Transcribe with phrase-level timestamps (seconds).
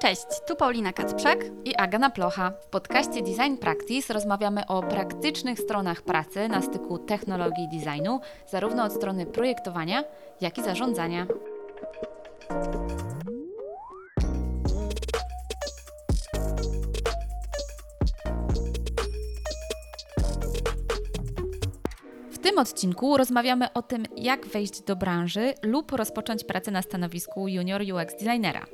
[0.00, 2.50] Cześć, tu Paulina Kacprzak i Agana Plocha.
[2.50, 8.84] W podcaście Design Practice rozmawiamy o praktycznych stronach pracy na styku technologii i designu, zarówno
[8.84, 10.04] od strony projektowania,
[10.40, 11.26] jak i zarządzania.
[22.30, 27.48] W tym odcinku rozmawiamy o tym, jak wejść do branży lub rozpocząć pracę na stanowisku
[27.48, 28.66] junior UX designera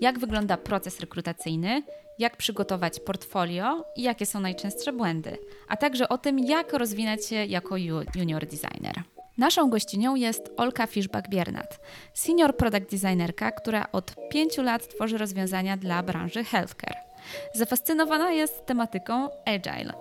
[0.00, 1.82] jak wygląda proces rekrutacyjny,
[2.18, 7.44] jak przygotować portfolio i jakie są najczęstsze błędy, a także o tym, jak rozwinąć się
[7.44, 7.76] jako
[8.14, 9.02] junior designer.
[9.38, 11.78] Naszą gościnią jest Olka Fiszbak-Biernat,
[12.14, 16.96] senior product designerka, która od pięciu lat tworzy rozwiązania dla branży healthcare.
[17.54, 19.92] Zafascynowana jest tematyką agile.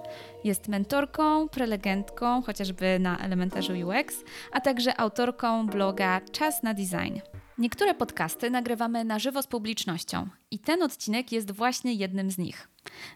[0.44, 4.16] Jest mentorką, prelegentką, chociażby na elementarzu UX,
[4.52, 7.20] a także autorką bloga Czas na Design.
[7.58, 12.68] Niektóre podcasty nagrywamy na żywo z publicznością i ten odcinek jest właśnie jednym z nich.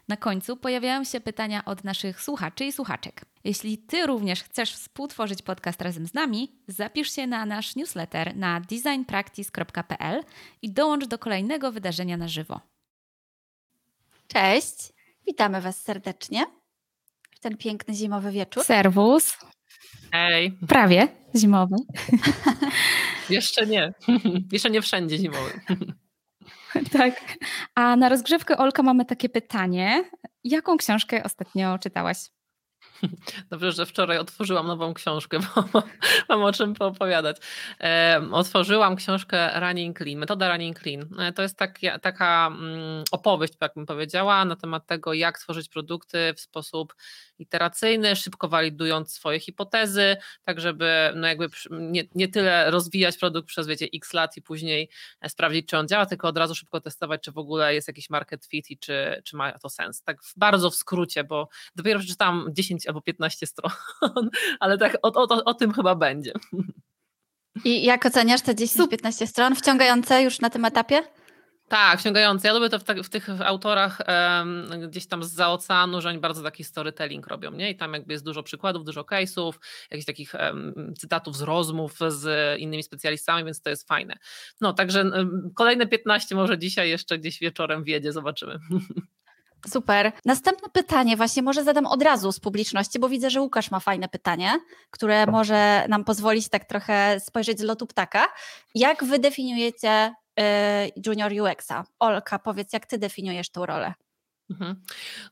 [0.08, 3.24] Na końcu pojawiają się pytania od naszych słuchaczy i słuchaczek.
[3.44, 8.60] Jeśli Ty również chcesz współtworzyć podcast razem z nami, zapisz się na nasz newsletter na
[8.60, 10.24] designpractice.pl
[10.62, 12.60] i dołącz do kolejnego wydarzenia na żywo.
[14.26, 14.92] Cześć,
[15.26, 16.46] witamy Was serdecznie
[17.30, 18.64] w ten piękny zimowy wieczór.
[18.64, 19.38] Serwus.
[20.12, 20.58] Hej.
[20.68, 21.76] Prawie zimowy.
[23.30, 23.94] Jeszcze nie.
[24.52, 25.60] Jeszcze nie wszędzie zimowy.
[26.98, 27.14] tak.
[27.74, 30.04] A na rozgrzewkę Olka mamy takie pytanie.
[30.44, 32.18] Jaką książkę ostatnio czytałaś?
[33.50, 35.82] Dobrze, że wczoraj otworzyłam nową książkę, bo
[36.28, 37.36] mam o czym poopowiadać.
[38.32, 41.20] Otworzyłam książkę Running Clean, metoda Running Clean.
[41.20, 45.68] E, to jest tak, taka mm, opowieść, jak bym powiedziała, na temat tego, jak tworzyć
[45.68, 46.94] produkty w sposób
[47.38, 53.66] iteracyjny, szybko walidując swoje hipotezy, tak żeby no jakby nie, nie tyle rozwijać produkt przez
[53.66, 54.90] wiecie x lat i później
[55.20, 58.10] e, sprawdzić, czy on działa, tylko od razu szybko testować, czy w ogóle jest jakiś
[58.10, 60.02] market fit i czy, czy ma to sens.
[60.02, 63.72] Tak bardzo w skrócie, bo dopiero przeczytałam 10 albo 15 stron,
[64.60, 66.32] ale tak o, o, o tym chyba będzie.
[67.64, 69.56] I jak oceniasz te 10-15 stron?
[69.56, 71.02] Wciągające już na tym etapie?
[71.70, 72.48] Tak, wciągające.
[72.48, 76.42] Ja lubię to w, w tych autorach um, gdzieś tam z oceanu, że oni bardzo
[76.42, 77.70] taki storytelling robią, nie?
[77.70, 79.52] I tam jakby jest dużo przykładów, dużo case'ów,
[79.90, 84.16] jakichś takich um, cytatów z rozmów z innymi specjalistami, więc to jest fajne.
[84.60, 88.58] No, także um, kolejne 15 może dzisiaj jeszcze gdzieś wieczorem wiedzie, zobaczymy.
[89.68, 90.12] Super.
[90.24, 94.08] Następne pytanie właśnie może zadam od razu z publiczności, bo widzę, że Łukasz ma fajne
[94.08, 94.60] pytanie,
[94.90, 98.26] które może nam pozwolić tak trochę spojrzeć z lotu ptaka.
[98.74, 101.84] Jak wy definiujecie Y, junior UX-a.
[101.98, 103.94] Olka, powiedz, jak ty definiujesz tą rolę?
[104.50, 104.76] Mhm.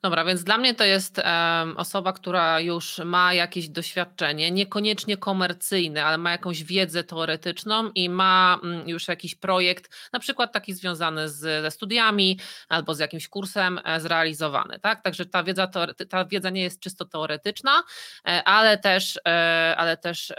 [0.02, 6.04] Dobra, więc dla mnie to jest um, osoba, która już ma jakieś doświadczenie, niekoniecznie komercyjne,
[6.04, 11.28] ale ma jakąś wiedzę teoretyczną i ma um, już jakiś projekt, na przykład taki związany
[11.28, 14.78] z, ze studiami albo z jakimś kursem e, zrealizowany.
[14.78, 15.02] Tak?
[15.02, 15.66] Także ta wiedza,
[16.08, 17.82] ta wiedza nie jest czysto teoretyczna,
[18.28, 20.32] e, ale też, e, ale też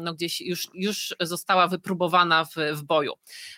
[0.00, 3.12] no gdzieś już, już została wypróbowana w, w boju.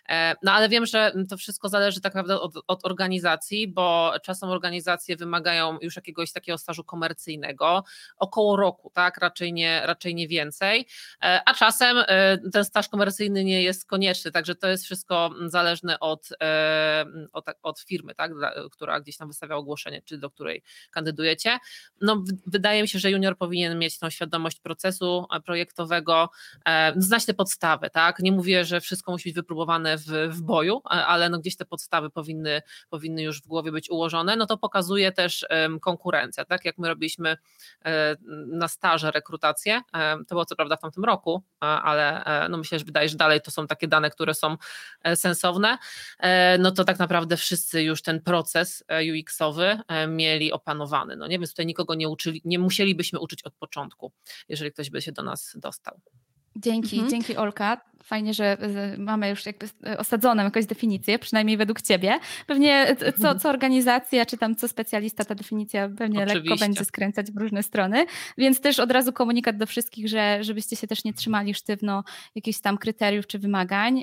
[0.09, 4.49] E, no ale wiem, że to wszystko zależy tak naprawdę od, od organizacji, bo czasem
[4.49, 7.85] organizacje wymagają już jakiegoś takiego stażu komercyjnego,
[8.17, 10.87] około roku, tak, raczej nie, raczej nie więcej,
[11.23, 16.01] e, a czasem e, ten staż komercyjny nie jest konieczny, także to jest wszystko zależne
[16.01, 18.33] od, e, od, od firmy, tak,
[18.73, 21.59] która gdzieś tam wystawia ogłoszenie, czy do której kandydujecie.
[22.01, 26.31] No, wydaje mi się, że junior powinien mieć tą świadomość procesu projektowego,
[26.97, 31.29] znać te podstawy, tak, nie mówię, że wszystko musi być wypróbowane w, w boju, ale
[31.29, 35.47] no gdzieś te podstawy powinny, powinny już w głowie być ułożone, no to pokazuje też
[35.81, 36.65] konkurencja, tak?
[36.65, 37.37] Jak my robiliśmy
[37.85, 39.81] e, na staże rekrutację,
[40.29, 43.41] to było co prawda w tamtym roku, ale e, no myślę, że wydaje, że dalej
[43.41, 44.57] to są takie dane, które są
[45.03, 45.79] e, sensowne,
[46.59, 51.67] no to tak naprawdę wszyscy już ten proces UX-owy mieli opanowany, no nie, więc tutaj
[51.67, 54.13] nikogo nie uczyli, nie musielibyśmy uczyć od początku,
[54.49, 56.01] jeżeli ktoś by się do nas dostał.
[56.57, 57.11] Dzięki, mhm.
[57.11, 57.81] dzięki Olka.
[58.03, 58.57] Fajnie, że
[58.99, 59.67] mamy już jakby
[59.99, 62.19] osadzoną jakąś definicję, przynajmniej według Ciebie.
[62.47, 66.51] Pewnie co, co organizacja, czy tam co specjalista, ta definicja pewnie Oczywiście.
[66.51, 68.07] lekko będzie skręcać w różne strony.
[68.39, 72.05] Więc też od razu komunikat do wszystkich, że żebyście się też nie trzymali sztywno
[72.35, 74.03] jakichś tam kryteriów czy wymagań.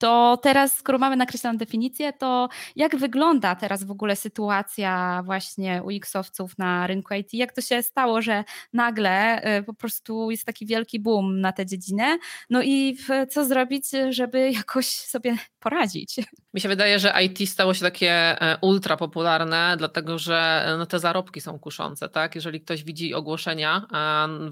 [0.00, 6.58] To teraz, skoro mamy nakreśloną definicję, to jak wygląda teraz w ogóle sytuacja właśnie UX-owców
[6.58, 7.34] na rynku IT?
[7.34, 11.66] Jak to się stało, że nagle y, po prostu jest taki wielki boom na tę
[11.66, 12.18] dziedzinę?
[12.50, 12.96] No i
[13.30, 16.16] co zrobić, żeby jakoś sobie poradzić?
[16.54, 20.86] Mi się wydaje, że IT stało się takie e, ultra popularne, dlatego że e, no,
[20.86, 22.34] te zarobki są kuszące, tak?
[22.34, 23.86] Jeżeli ktoś widzi ogłoszenia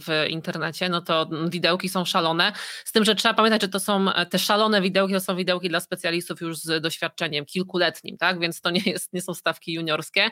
[0.01, 2.53] w internecie, no to widełki są szalone.
[2.85, 5.81] Z tym, że trzeba pamiętać, że to są te szalone widełki, to są widełki dla
[5.81, 8.39] specjalistów już z doświadczeniem kilkuletnim, tak?
[8.39, 10.31] Więc to nie, jest, nie są stawki juniorskie.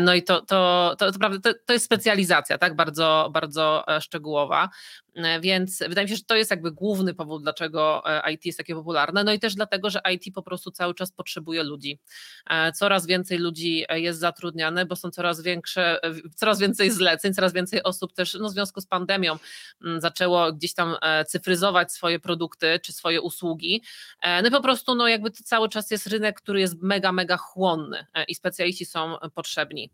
[0.00, 2.76] No i to, to, to, to, to jest specjalizacja, tak?
[2.76, 4.68] Bardzo, bardzo szczegółowa.
[5.14, 8.58] E, więc wydaje mi się, że to jest jakby główny powód, dlaczego e, IT jest
[8.58, 9.24] takie popularne.
[9.24, 11.98] No i też dlatego, że IT po prostu cały czas potrzebuje ludzi.
[12.50, 16.00] E, coraz więcej ludzi jest zatrudniane, bo są coraz większe,
[16.34, 19.38] coraz więcej zleceń, coraz więcej osób też no, w związku z pandemią
[19.84, 20.96] mm, zaczęło gdzieś tam
[21.26, 23.82] cyfryzować swoje produkty czy swoje usługi.
[24.42, 27.36] No i po prostu no jakby to cały czas jest rynek, który jest mega, mega
[27.36, 29.90] chłonny i specjaliści są potrzebni.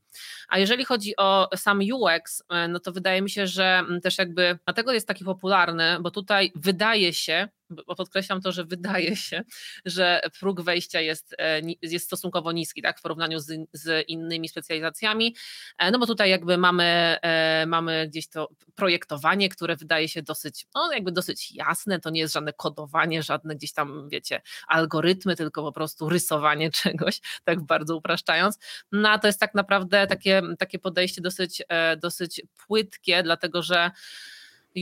[0.48, 4.58] A jeżeli chodzi o sam UX, no to wydaje mi się, że mm, też jakby
[4.64, 9.42] dlatego jest taki popularny, bo tutaj wydaje się, bo podkreślam to, że wydaje się,
[9.84, 15.36] że próg wejścia jest, e, jest stosunkowo niski tak, w porównaniu z, z innymi specjalizacjami,
[15.78, 20.66] e, no bo tutaj jakby mamy, e, mamy gdzieś to projektowanie, które wydaje się dosyć,
[20.74, 25.62] no jakby dosyć jasne, to nie jest żadne kodowanie, żadne gdzieś tam, wiecie, algorytmy, tylko
[25.62, 28.58] po prostu rysowanie czegoś, tak bardzo upraszczając.
[28.92, 31.62] No a to jest tak naprawdę takie, takie podejście dosyć,
[31.98, 33.90] dosyć płytkie, dlatego że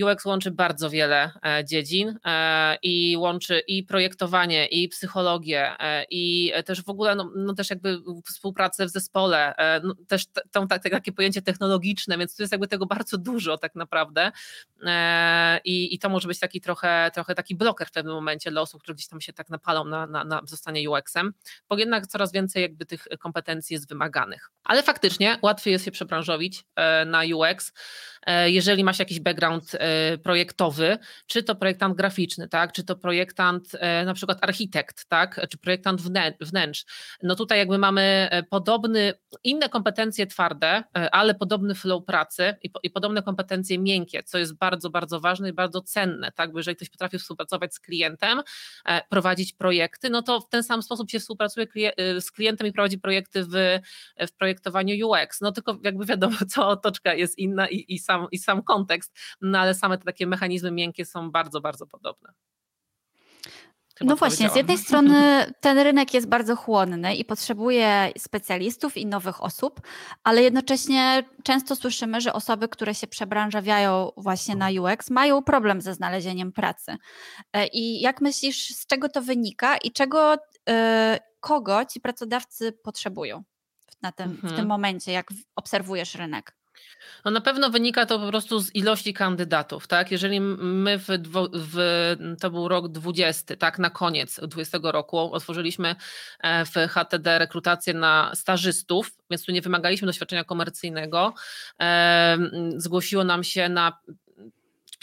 [0.02, 6.52] UX łączy bardzo wiele e, dziedzin e, i łączy i projektowanie, i psychologię, e, i
[6.66, 11.42] też w ogóle no, no też jakby współpracę w zespole, no też to, takie pojęcie
[11.42, 14.32] technologiczne, więc tu jest jakby tego bardzo dużo tak naprawdę
[15.64, 18.82] i, i to może być taki trochę, trochę taki bloker w pewnym momencie dla osób,
[18.82, 21.32] które gdzieś tam się tak napalą na, na, na zostanie UX-em,
[21.68, 24.50] bo jednak coraz więcej jakby tych kompetencji jest wymaganych.
[24.64, 26.64] Ale faktycznie łatwiej jest się przebranżowić
[27.06, 27.72] na UX,
[28.46, 29.76] jeżeli masz jakiś background
[30.22, 35.58] projektowy, czy to projektant graficzny, tak, czy to projektant e, na przykład architekt, tak, czy
[35.58, 36.02] projektant
[36.40, 36.84] wnętrz.
[37.22, 39.12] No tutaj jakby mamy e, podobny,
[39.44, 44.90] inne kompetencje twarde, ale podobny flow pracy i, i podobne kompetencje miękkie, co jest bardzo,
[44.90, 48.42] bardzo ważne i bardzo cenne, tak, bo jeżeli ktoś potrafi współpracować z klientem,
[49.08, 51.66] prowadzić projekty, no to w ten sam sposób się współpracuje
[52.20, 53.80] z klientem i prowadzi projekty w,
[54.28, 55.40] w projektowaniu UX.
[55.40, 59.58] No tylko jakby wiadomo, co otoczka jest inna i, i, sam, i sam kontekst, no
[59.58, 62.32] ale same te takie mechanizmy miękkie są bardzo, bardzo podobne.
[63.98, 69.06] Chyba no właśnie, z jednej strony ten rynek jest bardzo chłonny i potrzebuje specjalistów i
[69.06, 69.80] nowych osób,
[70.24, 75.94] ale jednocześnie często słyszymy, że osoby, które się przebranżawiają właśnie na UX, mają problem ze
[75.94, 76.96] znalezieniem pracy.
[77.52, 80.36] E, I jak myślisz, z czego to wynika i czego,
[80.68, 83.42] e, kogo ci pracodawcy potrzebują
[84.02, 84.52] na tym, mhm.
[84.52, 85.26] w tym momencie, jak
[85.56, 86.56] obserwujesz rynek?
[87.24, 90.10] No na pewno wynika to po prostu z ilości kandydatów, tak?
[90.10, 91.06] Jeżeli my w,
[91.54, 95.96] w, to był rok 20, tak, na koniec 20 roku otworzyliśmy
[96.40, 101.34] e, w HTD rekrutację na stażystów, więc tu nie wymagaliśmy doświadczenia komercyjnego.
[102.76, 103.98] Zgłosiło nam się na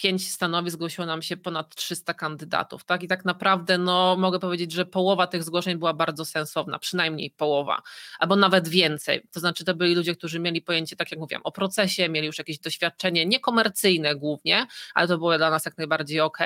[0.02, 3.04] pięć stanowisk zgłosiło nam się ponad 300 kandydatów, tak?
[3.04, 7.82] I tak naprawdę no, mogę powiedzieć, że połowa tych zgłoszeń była bardzo sensowna, przynajmniej połowa,
[8.20, 9.22] albo nawet więcej.
[9.32, 12.38] To znaczy, to byli ludzie, którzy mieli pojęcie, tak jak mówiłam, o procesie, mieli już
[12.38, 16.38] jakieś doświadczenie niekomercyjne głównie, ale to było dla nas jak najbardziej ok.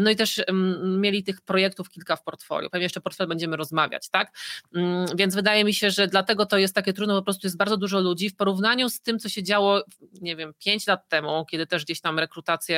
[0.00, 2.70] No i też um, mieli tych projektów kilka w portfolio.
[2.70, 4.38] Pewnie jeszcze portfel będziemy rozmawiać, tak?
[4.74, 7.76] Um, więc wydaje mi się, że dlatego to jest takie trudne, po prostu jest bardzo
[7.76, 9.82] dużo ludzi w porównaniu z tym, co się działo,
[10.20, 12.18] nie wiem, pięć lat temu, kiedy też gdzieś tam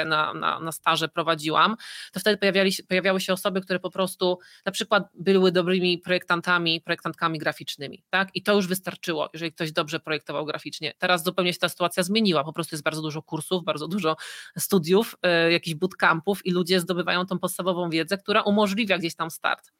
[0.05, 1.77] na, na, na staże prowadziłam,
[2.13, 7.39] to wtedy pojawiali pojawiały się osoby, które po prostu na przykład były dobrymi projektantami, projektantkami
[7.39, 8.29] graficznymi, tak?
[8.35, 10.93] I to już wystarczyło, jeżeli ktoś dobrze projektował graficznie.
[10.99, 14.17] Teraz zupełnie się ta sytuacja zmieniła, po prostu jest bardzo dużo kursów, bardzo dużo
[14.59, 19.73] studiów, yy, jakichś bootcampów i ludzie zdobywają tą podstawową wiedzę, która umożliwia gdzieś tam start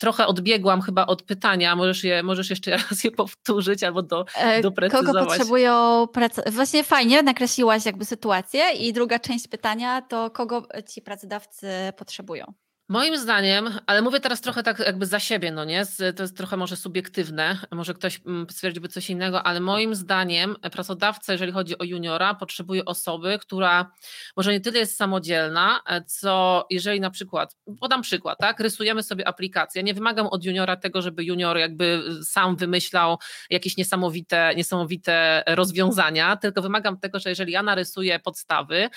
[0.00, 4.62] trochę odbiegłam chyba od pytania, możesz, je, możesz jeszcze raz je powtórzyć albo do, e,
[4.62, 5.06] doprecyzować.
[5.06, 6.42] Kogo potrzebują pracy?
[6.50, 12.52] Właśnie fajnie nakreśliłaś jakby sytuację i druga część pytania to kogo ci pracodawcy potrzebują?
[12.90, 15.82] Moim zdaniem, ale mówię teraz trochę tak jakby za siebie, no nie?
[16.16, 21.32] To jest trochę może subiektywne, może ktoś mm, stwierdziłby coś innego, ale moim zdaniem pracodawca,
[21.32, 23.92] jeżeli chodzi o juniora, potrzebuje osoby, która
[24.36, 28.60] może nie tyle jest samodzielna, e, co jeżeli na przykład, podam przykład, tak?
[28.60, 29.82] Rysujemy sobie aplikację.
[29.82, 33.18] Nie wymagam od juniora tego, żeby junior jakby sam wymyślał
[33.50, 38.90] jakieś niesamowite, niesamowite rozwiązania, tylko wymagam tego, że jeżeli ja narysuję podstawy,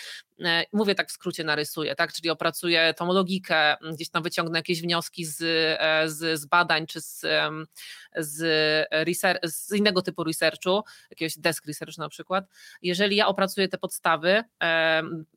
[0.74, 5.26] mówię tak w skrócie narysuję, tak, czyli opracuję tą logikę, gdzieś tam wyciągnę jakieś wnioski
[5.26, 5.38] z,
[6.06, 7.26] z, z badań czy z,
[8.18, 8.42] z,
[8.92, 12.46] research, z innego typu researchu, jakiegoś desk research na przykład.
[12.82, 14.44] Jeżeli ja opracuję te podstawy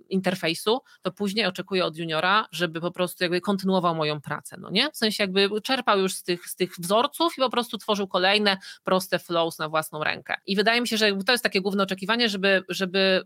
[0.09, 4.91] interfejsu, to później oczekuję od juniora, żeby po prostu jakby kontynuował moją pracę, no nie?
[4.91, 8.57] W sensie jakby czerpał już z tych, z tych wzorców i po prostu tworzył kolejne
[8.85, 10.35] proste flows na własną rękę.
[10.47, 13.25] I wydaje mi się, że to jest takie główne oczekiwanie, żeby, żeby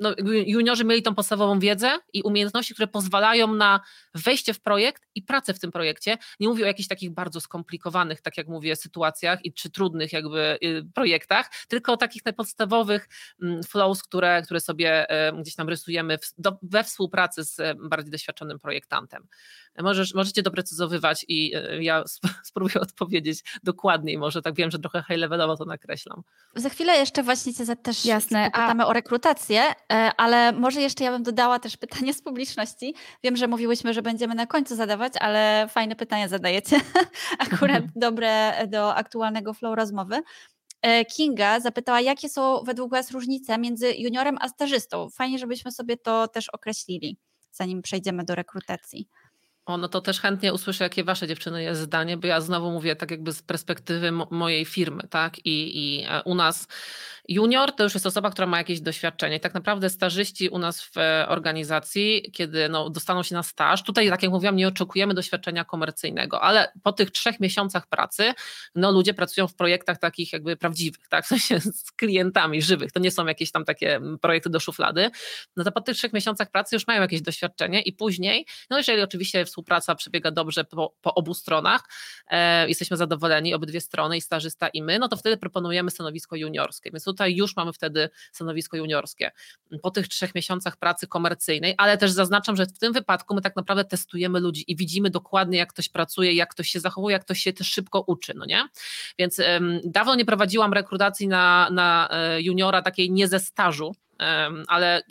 [0.00, 0.14] no,
[0.46, 3.80] juniorzy mieli tą podstawową wiedzę i umiejętności, które pozwalają na
[4.14, 6.18] wejście w projekt i pracę w tym projekcie.
[6.40, 10.58] Nie mówię o jakichś takich bardzo skomplikowanych, tak jak mówię, sytuacjach i czy trudnych jakby
[10.64, 13.08] y, projektach, tylko o takich najpodstawowych
[13.42, 15.06] mm, flows, które, które sobie
[15.40, 16.18] gdzieś tam rysujemy
[16.62, 19.26] we współpracy z bardziej doświadczonym projektantem.
[19.82, 22.04] Możesz, możecie doprecyzowywać i e, ja
[22.48, 26.22] spróbuję odpowiedzieć dokładniej, może tak wiem, że trochę high levelowo to nakreślam.
[26.54, 28.44] Za chwilę jeszcze właśnie cię też Jasne.
[28.44, 28.86] pytamy A...
[28.86, 29.62] o rekrutację,
[30.16, 32.94] ale może jeszcze ja bym dodała też pytanie z publiczności.
[33.22, 36.80] Wiem, że mówiłyśmy, że będziemy na końcu zadawać, ale fajne pytania zadajecie,
[37.52, 40.22] akurat dobre do aktualnego flow rozmowy.
[40.82, 45.10] E, Kinga zapytała, jakie są według Was różnice między juniorem a stażystą?
[45.10, 47.16] Fajnie, żebyśmy sobie to też określili,
[47.52, 49.08] zanim przejdziemy do rekrutacji.
[49.66, 52.96] O, no to też chętnie usłyszę, jakie wasze dziewczyny jest zdanie, bo ja znowu mówię
[52.96, 55.38] tak jakby z perspektywy mojej firmy, tak?
[55.38, 56.68] I, I e, u nas
[57.28, 59.40] Junior to już jest osoba, która ma jakieś doświadczenie.
[59.40, 64.08] Tak naprawdę stażyści u nas w e, organizacji, kiedy no, dostaną się na staż, tutaj,
[64.08, 68.32] tak jak mówiłam, nie oczekujemy doświadczenia komercyjnego, ale po tych trzech miesiącach pracy,
[68.74, 71.24] no, ludzie pracują w projektach takich jakby prawdziwych, tak?
[71.24, 72.92] w sensie z klientami żywych.
[72.92, 75.10] To nie są jakieś tam takie projekty do szuflady.
[75.56, 79.02] No to po tych trzech miesiącach pracy już mają jakieś doświadczenie i później, no jeżeli
[79.02, 81.88] oczywiście współpraca przebiega dobrze po, po obu stronach,
[82.28, 86.90] e, jesteśmy zadowoleni, obydwie strony, i stażysta, i my, no to wtedy proponujemy stanowisko juniorskie.
[86.90, 89.30] Więc tutaj już mamy wtedy stanowisko juniorskie
[89.82, 93.56] po tych trzech miesiącach pracy komercyjnej, ale też zaznaczam, że w tym wypadku my tak
[93.56, 97.40] naprawdę testujemy ludzi i widzimy dokładnie, jak ktoś pracuje, jak ktoś się zachowuje, jak ktoś
[97.40, 98.68] się też szybko uczy, no nie?
[99.18, 104.64] Więc um, dawno nie prowadziłam rekrutacji na, na e, juniora takiej nie ze stażu, um,
[104.68, 105.02] ale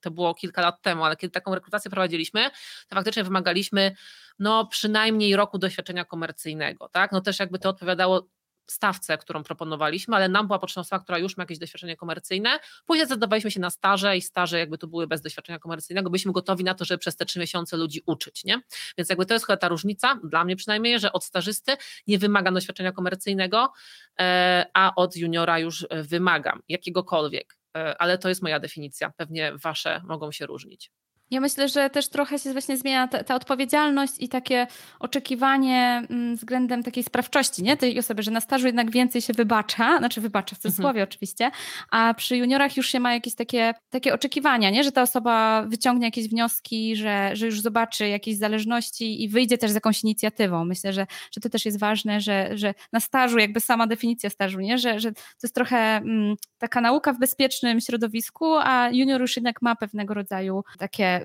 [0.00, 2.50] to było kilka lat temu, ale kiedy taką rekrutację prowadziliśmy,
[2.88, 3.96] to faktycznie wymagaliśmy
[4.38, 7.12] no przynajmniej roku doświadczenia komercyjnego, tak?
[7.12, 8.28] No też jakby to odpowiadało
[8.72, 12.58] stawce, którą proponowaliśmy, ale nam była potrzebna osoba, która już ma jakieś doświadczenie komercyjne.
[12.86, 16.64] Później zdecydowaliśmy się na staże i staże jakby to były bez doświadczenia komercyjnego, byliśmy gotowi
[16.64, 18.60] na to, żeby przez te trzy miesiące ludzi uczyć, nie?
[18.98, 21.72] Więc jakby to jest chyba ta różnica, dla mnie przynajmniej, że od stażysty
[22.06, 23.72] nie wymaga doświadczenia komercyjnego,
[24.20, 30.00] e, a od juniora już wymagam jakiegokolwiek, e, ale to jest moja definicja, pewnie wasze
[30.04, 30.90] mogą się różnić.
[31.30, 34.66] Ja myślę, że też trochę się właśnie zmienia ta, ta, odpowiedzialność i takie
[35.00, 37.76] oczekiwanie mm, względem takiej sprawczości, nie?
[37.76, 41.08] Tej osoby, że na stażu jednak więcej się wybacza, znaczy wybacza w cudzysłowie mhm.
[41.08, 41.50] oczywiście,
[41.90, 44.84] a przy juniorach już się ma jakieś takie, takie oczekiwania, nie?
[44.84, 49.70] Że ta osoba wyciągnie jakieś wnioski, że, że już zobaczy jakieś zależności i wyjdzie też
[49.70, 50.64] z jakąś inicjatywą.
[50.64, 54.60] Myślę, że, że to też jest ważne, że, że na stażu jakby sama definicja stażu,
[54.60, 54.78] nie?
[54.78, 59.62] Że, że to jest trochę mm, taka nauka w bezpiecznym środowisku, a junior już jednak
[59.62, 61.19] ma pewnego rodzaju takie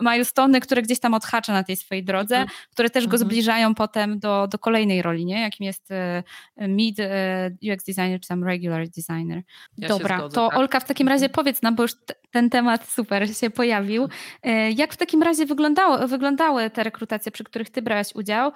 [0.00, 2.58] milestone, które gdzieś tam odhacza na tej swojej drodze, mhm.
[2.72, 3.28] które też go mhm.
[3.28, 5.40] zbliżają potem do, do kolejnej roli, nie?
[5.40, 6.22] jakim jest e,
[6.56, 9.42] mid e, UX designer czy tam regular designer.
[9.78, 10.58] Ja Dobra, zgodzę, to tak.
[10.58, 11.34] Olka w takim razie mhm.
[11.34, 11.92] powiedz nam, bo już
[12.30, 14.08] ten temat super się pojawił.
[14.42, 18.52] E, jak w takim razie wyglądało, wyglądały te rekrutacje, przy których ty brałaś udział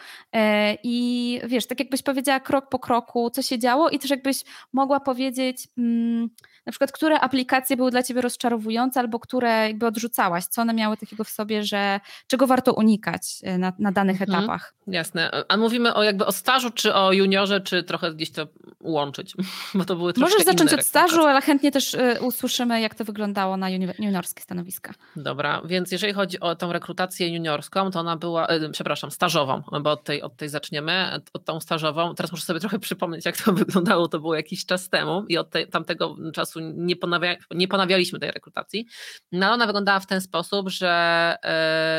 [0.83, 5.01] i wiesz, tak jakbyś powiedziała krok po kroku, co się działo i też jakbyś mogła
[5.01, 6.29] powiedzieć mm,
[6.67, 10.97] na przykład, które aplikacje były dla ciebie rozczarowujące albo które jakby odrzucałaś, co one miały
[10.97, 14.39] takiego w sobie, że czego warto unikać e, na, na danych mhm.
[14.39, 14.75] etapach.
[14.87, 15.45] Jasne.
[15.49, 18.47] A mówimy o jakby o stażu, czy o juniorze, czy trochę gdzieś to
[18.81, 19.35] łączyć?
[19.75, 23.57] Bo to były Możesz zacząć od stażu, ale chętnie też y, usłyszymy, jak to wyglądało
[23.57, 24.95] na juniorskie stanowiska.
[25.17, 29.91] Dobra, więc jeżeli chodzi o tą rekrutację juniorską, to ona była, y, przepraszam, stażową, bo
[29.91, 32.15] od tej, od tej zaczniemy, od tą stażową.
[32.15, 35.51] Teraz muszę sobie trochę przypomnieć, jak to wyglądało, to było jakiś czas temu i od
[35.51, 38.87] tej, tamtego czasu nie, ponawia, nie ponawialiśmy tej rekrutacji.
[39.33, 41.37] No ale ona wyglądała w ten sposób, że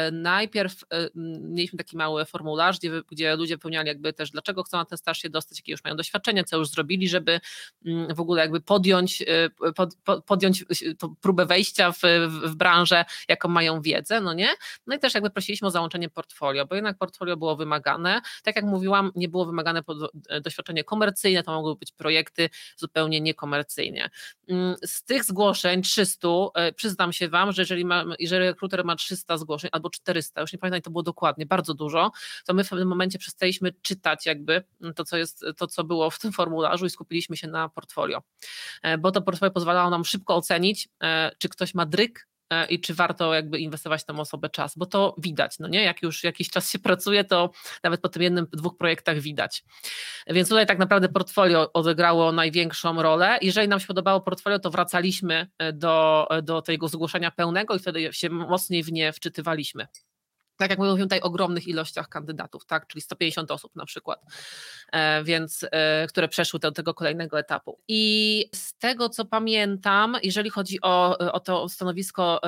[0.09, 0.75] y, najpierw
[1.41, 5.21] mieliśmy taki mały formularz, gdzie, gdzie ludzie wypełniali jakby też, dlaczego chcą na ten staż
[5.21, 7.39] się dostać, jakie już mają doświadczenie, co już zrobili, żeby
[7.85, 10.65] mm, w ogóle jakby podjąć, y, pod, podjąć
[10.97, 12.01] tą próbę wejścia w,
[12.43, 14.49] w branżę, jaką mają wiedzę, no nie?
[14.87, 18.21] No i też jakby prosiliśmy o załączenie portfolio, bo jednak portfolio było wymagane.
[18.43, 19.81] Tak jak mówiłam, nie było wymagane
[20.29, 24.09] e, doświadczenie komercyjne, to mogły być projekty zupełnie niekomercyjne.
[24.49, 28.95] Mm, z tych zgłoszeń 300, e, przyznam się Wam, że jeżeli, ma, jeżeli rekruter ma
[28.95, 32.11] 300 zgłoszeń albo 400, już nie pamiętam, to było dokładnie, bardzo dużo,
[32.45, 34.63] to my w pewnym momencie przestaliśmy czytać jakby
[34.95, 38.23] to, co jest, to, co było w tym formularzu i skupiliśmy się na portfolio,
[38.83, 42.79] e, bo to portfolio pozwalało nam szybko ocenić, e, czy ktoś ma dryk e, i
[42.79, 45.83] czy warto jakby inwestować w tą osobę czas, bo to widać, no nie?
[45.83, 47.51] Jak już jakiś czas się pracuje, to
[47.83, 49.63] nawet po tym jednym, dwóch projektach widać.
[50.27, 53.37] Więc tutaj tak naprawdę portfolio odegrało największą rolę.
[53.41, 58.29] Jeżeli nam się podobało portfolio, to wracaliśmy do, do tego zgłoszenia pełnego i wtedy się
[58.29, 59.87] mocniej w nie wczytywaliśmy
[60.57, 64.21] tak jak mówię tutaj, ogromnych ilościach kandydatów, tak, czyli 150 osób na przykład,
[64.91, 67.79] e, więc e, które przeszły do tego kolejnego etapu.
[67.87, 72.41] I z tego co pamiętam, jeżeli chodzi o, o to stanowisko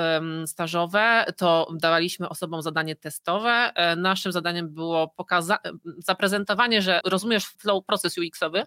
[0.46, 3.72] stażowe, to dawaliśmy osobom zadanie testowe.
[3.76, 5.58] E, naszym zadaniem było pokaza-
[5.98, 8.64] zaprezentowanie, że rozumiesz flow, proces UX-owy,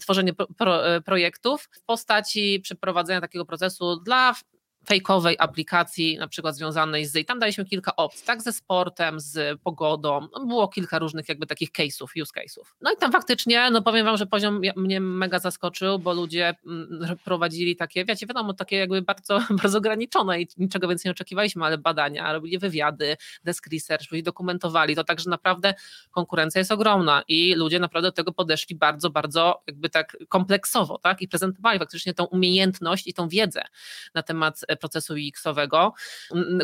[0.00, 4.34] tworzenie pro, projektów w postaci przeprowadzenia takiego procesu dla
[4.88, 9.60] fejkowej aplikacji, na przykład związanej z, i tam daliśmy kilka opcji, tak, ze sportem, z
[9.60, 12.64] pogodą, no było kilka różnych jakby takich case'ów, use case'ów.
[12.80, 17.16] No i tam faktycznie, no powiem wam, że poziom mnie mega zaskoczył, bo ludzie mm,
[17.24, 21.78] prowadzili takie, wiecie, wiadomo, takie jakby bardzo, bardzo ograniczone i niczego więcej nie oczekiwaliśmy, ale
[21.78, 25.74] badania, robili wywiady, desk research, ludzie dokumentowali to, także naprawdę
[26.10, 31.22] konkurencja jest ogromna i ludzie naprawdę do tego podeszli bardzo, bardzo jakby tak kompleksowo, tak,
[31.22, 33.62] i prezentowali faktycznie tą umiejętność i tą wiedzę
[34.14, 35.92] na temat procesu UX-owego,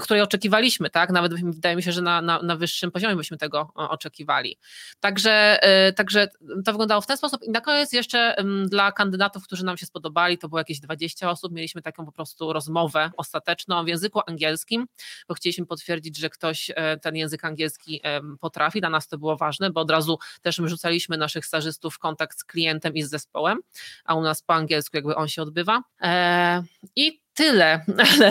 [0.02, 1.10] której oczekiwaliśmy, tak?
[1.10, 4.58] Nawet wydaje mi się, że na, na, na wyższym poziomie byśmy tego oczekiwali.
[5.00, 6.28] Także, e, także
[6.64, 7.42] to wyglądało w ten sposób.
[7.42, 8.36] I na koniec jeszcze
[8.66, 12.52] dla kandydatów, którzy nam się spodobali, to było jakieś 20 osób, mieliśmy taką po prostu
[12.52, 14.86] rozmowę ostateczną w języku angielskim,
[15.28, 18.00] bo chcieliśmy potwierdzić, że ktoś e, ten język angielski
[18.40, 18.80] potrafi.
[18.80, 22.38] Dla nas to było ważne, bo od razu też my rzucaliśmy naszych stażystów w kontakt
[22.38, 23.58] z klientem i z zespołem,
[24.04, 25.82] a u nas po angielsku jakby on się odbywa.
[26.02, 26.62] E,
[26.96, 28.30] I tyle, ale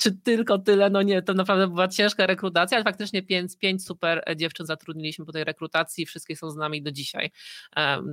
[0.00, 4.34] czy tylko tyle, no nie, to naprawdę była ciężka rekrutacja, ale faktycznie pięć, pięć super
[4.36, 7.30] dziewczyn zatrudniliśmy po tej rekrutacji, wszystkie są z nami do dzisiaj,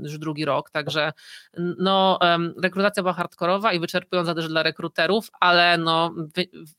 [0.03, 1.13] już drugi rok, także
[1.57, 2.19] no
[2.63, 6.15] rekrutacja była hardkorowa i wyczerpująca też dla rekruterów, ale no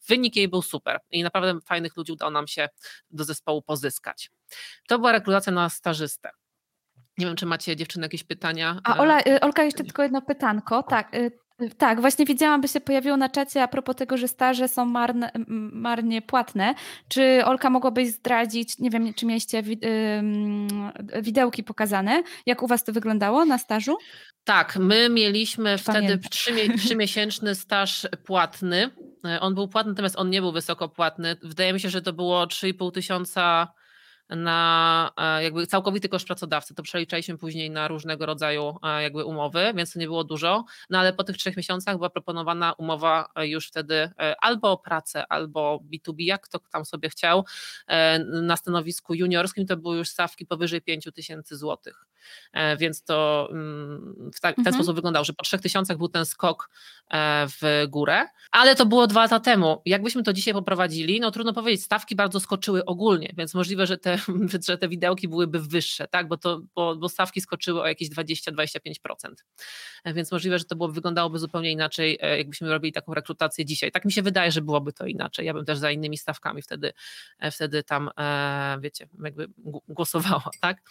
[0.08, 2.68] wynik jej był super i naprawdę fajnych ludzi udało nam się
[3.10, 4.30] do zespołu pozyskać.
[4.88, 6.30] To była rekrutacja na stażystę.
[7.18, 8.80] Nie wiem, czy macie dziewczyny jakieś pytania.
[8.84, 10.82] A Ola, y, Olka, jeszcze tylko jedno pytanko.
[10.82, 11.43] Tak, y,
[11.78, 15.30] tak, właśnie widziałam, by się pojawiło na czacie a propos tego, że staże są marne,
[15.72, 16.74] marnie płatne.
[17.08, 19.62] Czy Olka mogłabyś zdradzić, nie wiem, czy mieliście
[21.22, 23.96] widełki pokazane, jak u Was to wyglądało na stażu?
[24.44, 26.18] Tak, my mieliśmy wtedy
[26.78, 28.90] trzymiesięczny staż płatny.
[29.24, 31.36] E, on był płatny, natomiast on nie był wysoko płatny.
[31.42, 33.72] Wydaje mi się, że to było 3,5 tysiąca
[34.36, 36.74] na e, jakby całkowity koszt pracodawcy.
[36.74, 40.98] To przeliczaliśmy później na różnego rodzaju e, jakby umowy, więc to nie było dużo, no
[40.98, 45.80] ale po tych trzech miesiącach była proponowana umowa e, już wtedy albo o pracę, albo
[45.92, 47.44] B2B, jak kto tam sobie chciał.
[48.42, 52.06] Na stanowisku juniorskim to były już stawki powyżej 5 tysięcy złotych.
[52.78, 54.74] Więc to mm, w, tak, w ten mhm.
[54.74, 56.70] sposób wyglądał, że po trzech tysiącach był ten skok
[57.60, 59.82] w górę, ale to było dwa lata temu.
[59.86, 64.18] Jakbyśmy to dzisiaj poprowadzili, no trudno powiedzieć, stawki bardzo skoczyły ogólnie, więc możliwe, że te
[64.68, 66.28] że te widełki byłyby wyższe, tak?
[66.28, 68.94] bo, to, bo, bo stawki skoczyły o jakieś 20-25%.
[70.04, 73.92] E, więc możliwe, że to było, wyglądałoby zupełnie inaczej, e, jakbyśmy robili taką rekrutację dzisiaj.
[73.92, 75.46] Tak mi się wydaje, że byłoby to inaczej.
[75.46, 76.92] Ja bym też za innymi stawkami wtedy,
[77.38, 78.10] e, wtedy tam,
[78.80, 79.48] wiecie, jakby
[79.88, 80.82] głosowała, tak?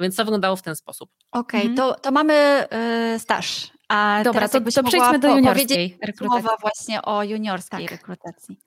[0.00, 1.10] Więc to wyglądało w ten sposób.
[1.32, 1.76] Okej, okay, mhm.
[1.76, 2.66] to, to mamy
[3.18, 3.70] staż.
[3.88, 6.42] A Dobra, to, to przejdźmy do juniorskiej rekrutacji.
[6.42, 7.90] Mowa właśnie o juniorskiej tak.
[7.90, 8.58] rekrutacji.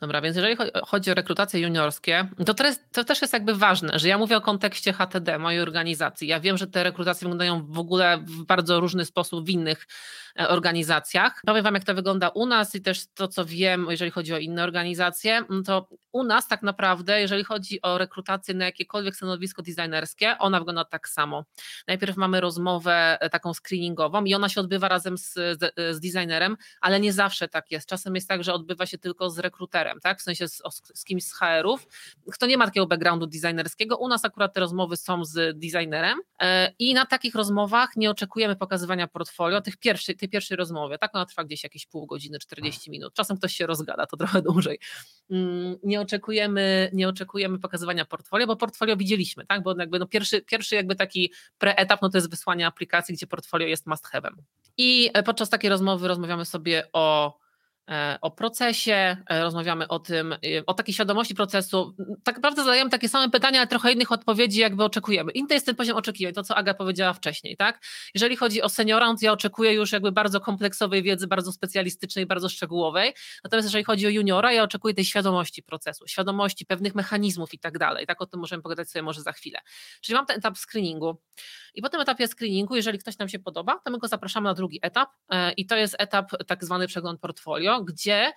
[0.00, 4.08] Dobra, więc jeżeli chodzi o rekrutacje juniorskie, to, teraz, to też jest jakby ważne, że
[4.08, 6.28] ja mówię o kontekście HTD, mojej organizacji.
[6.28, 9.86] Ja wiem, że te rekrutacje wyglądają w ogóle w bardzo różny sposób w innych
[10.40, 11.40] e, organizacjach.
[11.46, 14.38] Powiem Wam, jak to wygląda u nas i też to, co wiem, jeżeli chodzi o
[14.38, 19.62] inne organizacje, mm, to u nas tak naprawdę, jeżeli chodzi o rekrutację na jakiekolwiek stanowisko
[19.62, 21.44] designerskie, ona wygląda tak samo.
[21.88, 27.00] Najpierw mamy rozmowę e, taką screeningową i ona się odbywa razem z, z, designerem, ale
[27.00, 27.88] nie zawsze tak jest.
[27.88, 30.18] Czasem jest tak, że odbywa się tylko z rekruterem rekruterem, tak?
[30.18, 30.62] w sensie z,
[30.94, 31.86] z kimś z HR-ów,
[32.32, 33.96] kto nie ma takiego backgroundu designerskiego.
[33.96, 38.56] U nas akurat te rozmowy są z designerem e, i na takich rozmowach nie oczekujemy
[38.56, 40.98] pokazywania portfolio tych pierwszej, tej pierwszej rozmowy.
[40.98, 43.14] Tak ona trwa gdzieś jakieś pół godziny, 40 minut.
[43.14, 44.78] Czasem ktoś się rozgada, to trochę dłużej.
[45.30, 49.62] Mm, nie oczekujemy, nie oczekujemy pokazywania portfolio, bo portfolio widzieliśmy, tak?
[49.62, 53.66] Bo jakby no pierwszy, pierwszy jakby taki preetap no to jest wysłanie aplikacji, gdzie portfolio
[53.66, 54.34] jest must have'em.
[54.76, 57.43] I e, podczas takiej rozmowy rozmawiamy sobie o
[58.20, 61.94] o procesie, e, rozmawiamy o tym, e, o takiej świadomości procesu.
[62.24, 65.32] Tak naprawdę zadajemy takie same pytania, ale trochę innych odpowiedzi jakby oczekujemy.
[65.32, 67.84] Inny jest ten poziom oczekiwań, to co Aga powiedziała wcześniej, tak?
[68.14, 72.48] Jeżeli chodzi o seniora, to ja oczekuję już jakby bardzo kompleksowej wiedzy, bardzo specjalistycznej, bardzo
[72.48, 73.14] szczegółowej.
[73.44, 77.78] Natomiast jeżeli chodzi o juniora, ja oczekuję tej świadomości procesu, świadomości pewnych mechanizmów i tak
[77.78, 78.06] dalej.
[78.06, 79.58] Tak o tym możemy pogadać sobie może za chwilę.
[80.00, 81.16] Czyli mam ten etap screeningu.
[81.74, 84.54] I po tym etapie screeningu, jeżeli ktoś nam się podoba, to my go zapraszamy na
[84.54, 85.08] drugi etap
[85.56, 88.32] i to jest etap tak zwany przegląd portfolio, gdzie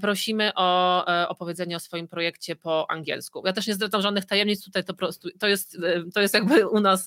[0.00, 3.42] prosimy o opowiedzenie o swoim projekcie po angielsku.
[3.46, 5.78] Ja też nie zdradzam żadnych tajemnic, tutaj to, prostu, to, jest,
[6.14, 7.04] to jest jakby u nas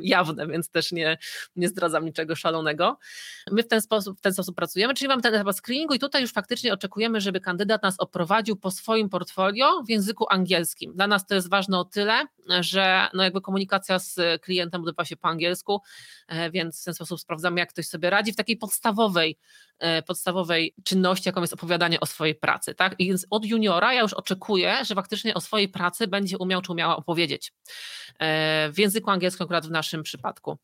[0.00, 1.18] jawne, więc też nie,
[1.56, 2.98] nie zdradzam niczego szalonego.
[3.50, 6.22] My w ten sposób, w ten sposób pracujemy, czyli mamy ten etap screeningu i tutaj
[6.22, 10.92] już faktycznie oczekujemy, żeby kandydat nas oprowadził po swoim portfolio w języku angielskim.
[10.94, 12.26] Dla nas to jest ważne o tyle,
[12.60, 15.80] że no jakby komunikacja z klientem odbywa się po angielsku,
[16.28, 19.38] e, więc w ten sposób sprawdzamy, jak ktoś sobie radzi w takiej podstawowej,
[19.78, 22.74] e, podstawowej czynności, jaką jest opowiadanie o swojej pracy.
[22.74, 22.94] Tak?
[22.98, 26.72] I więc od juniora ja już oczekuję, że faktycznie o swojej pracy będzie umiał czy
[26.72, 27.52] umiała opowiedzieć
[28.18, 30.58] e, w języku angielskim, akurat w naszym przypadku.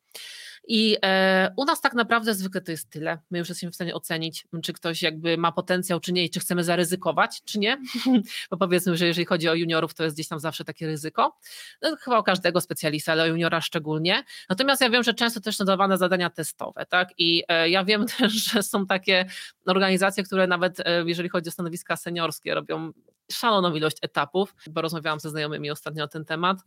[0.68, 3.18] I e, u nas tak naprawdę zwykle to jest tyle.
[3.30, 6.40] My już jesteśmy w stanie ocenić, czy ktoś jakby ma potencjał, czy nie, i czy
[6.40, 7.78] chcemy zaryzykować, czy nie.
[8.50, 11.36] Bo powiedzmy, że jeżeli chodzi o juniorów, to jest gdzieś tam zawsze takie ryzyko.
[11.82, 14.24] No, chyba u każdego specjalista, ale o juniora szczególnie.
[14.48, 17.08] Natomiast ja wiem, że często też są dawane zadania testowe, tak?
[17.18, 19.26] I e, ja wiem też, że są takie
[19.66, 22.92] organizacje, które nawet e, jeżeli chodzi o stanowiska seniorskie, robią
[23.32, 26.58] szaloną ilość etapów, bo rozmawiałam ze znajomymi ostatnio o ten temat.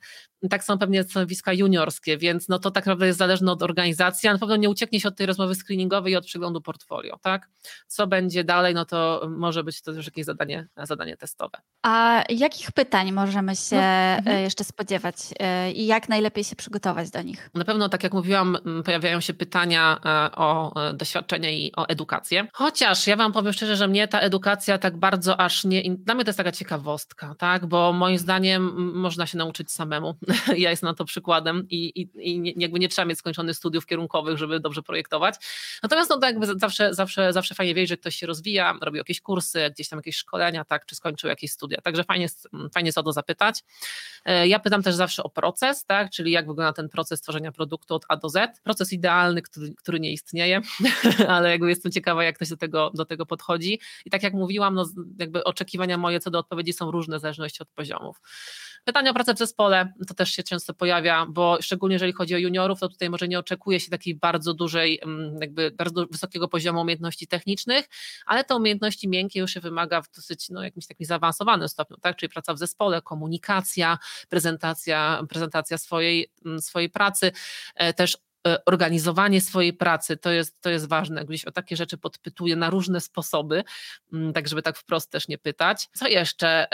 [0.49, 4.33] Tak są pewnie stanowiska juniorskie, więc no to tak naprawdę jest zależne od organizacji, a
[4.33, 7.49] na pewno nie ucieknie się od tej rozmowy screeningowej i od przeglądu portfolio, tak?
[7.87, 11.57] Co będzie dalej, no to może być to już jakieś zadanie, zadanie testowe.
[11.83, 13.81] A jakich pytań możemy się no.
[13.81, 14.37] Mhm.
[14.37, 17.49] E, jeszcze spodziewać e, i jak najlepiej się przygotować do nich?
[17.53, 22.47] Na pewno, tak jak mówiłam, pojawiają się pytania e, o doświadczenie i o edukację.
[22.53, 25.95] Chociaż ja Wam powiem szczerze, że mnie ta edukacja tak bardzo aż nie.
[25.95, 27.65] Dla mnie to jest taka ciekawostka, tak?
[27.65, 30.15] Bo moim zdaniem można się nauczyć samemu.
[30.57, 34.37] Ja jestem na to przykładem i, i, i jakby nie trzeba mieć skończonych studiów kierunkowych,
[34.37, 35.35] żeby dobrze projektować.
[35.83, 39.21] Natomiast no to jakby zawsze, zawsze, zawsze fajnie wiedzieć, że ktoś się rozwija, robi jakieś
[39.21, 40.85] kursy, gdzieś tam jakieś szkolenia, tak?
[40.85, 41.81] Czy skończył jakieś studia.
[41.81, 42.27] Także fajnie,
[42.73, 43.63] fajnie jest o to zapytać.
[44.25, 46.11] E, ja pytam też zawsze o proces, tak?
[46.11, 48.61] Czyli jak wygląda ten proces tworzenia produktu od A do Z.
[48.63, 50.61] Proces idealny, który, który nie istnieje,
[51.27, 53.79] ale jakby jestem ciekawa, jak ktoś do tego, do tego podchodzi.
[54.05, 54.89] I tak jak mówiłam, no
[55.19, 58.21] jakby oczekiwania moje co do odpowiedzi są różne w zależności od poziomów.
[58.85, 62.37] Pytanie o pracę w zespole to też się często pojawia, bo szczególnie jeżeli chodzi o
[62.37, 66.81] juniorów, to tutaj może nie oczekuje się takiej bardzo dużej, mm, jakby bardzo wysokiego poziomu
[66.81, 67.89] umiejętności technicznych,
[68.25, 72.17] ale te umiejętności miękkie już się wymaga w dosyć no, jakimś takim zaawansowanym stopniu, tak?
[72.17, 73.97] czyli praca w zespole, komunikacja,
[74.29, 77.31] prezentacja, prezentacja swojej, mm, swojej pracy,
[77.75, 78.17] e, też
[78.65, 81.25] organizowanie swojej pracy, to jest, to jest ważne.
[81.25, 83.63] Gdzieś o takie rzeczy podpytuję na różne sposoby,
[84.13, 85.89] mm, tak żeby tak wprost też nie pytać.
[85.93, 86.67] Co jeszcze?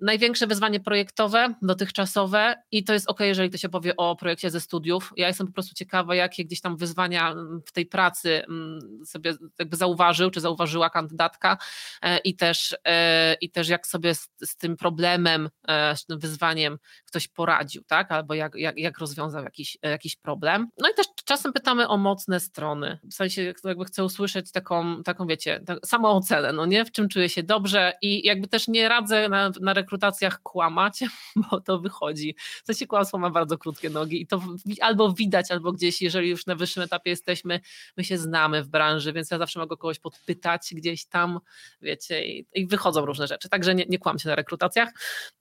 [0.00, 5.12] Największe wyzwanie projektowe, dotychczasowe i to jest ok, jeżeli ktoś opowie o projekcie ze studiów.
[5.16, 9.34] Ja jestem po prostu ciekawa, jakie gdzieś tam wyzwania mm, w tej pracy mm, sobie
[9.58, 11.58] jakby zauważył, czy zauważyła kandydatka
[12.02, 15.48] e, i też, e, i też jak sobie z, z tym problemem,
[15.94, 18.12] z tym wyzwaniem ktoś poradził, tak?
[18.12, 20.65] Albo jak, jak, jak rozwiązał jakiś, jakiś problem.
[20.78, 22.98] No i też czasem pytamy o mocne strony.
[23.04, 26.84] W sensie jakby chcę usłyszeć taką, taką wiecie, tak, samoocenę, no nie?
[26.84, 31.00] W czym czuję się dobrze i jakby też nie radzę na, na rekrutacjach kłamać,
[31.50, 32.34] bo to wychodzi.
[32.62, 34.40] W sensie kłamstwo ma bardzo krótkie nogi i to
[34.80, 37.60] albo widać, albo gdzieś, jeżeli już na wyższym etapie jesteśmy,
[37.96, 41.40] my się znamy w branży, więc ja zawsze mogę kogoś podpytać gdzieś tam,
[41.82, 43.48] wiecie, i, i wychodzą różne rzeczy.
[43.48, 44.88] Także nie, nie kłam się na rekrutacjach.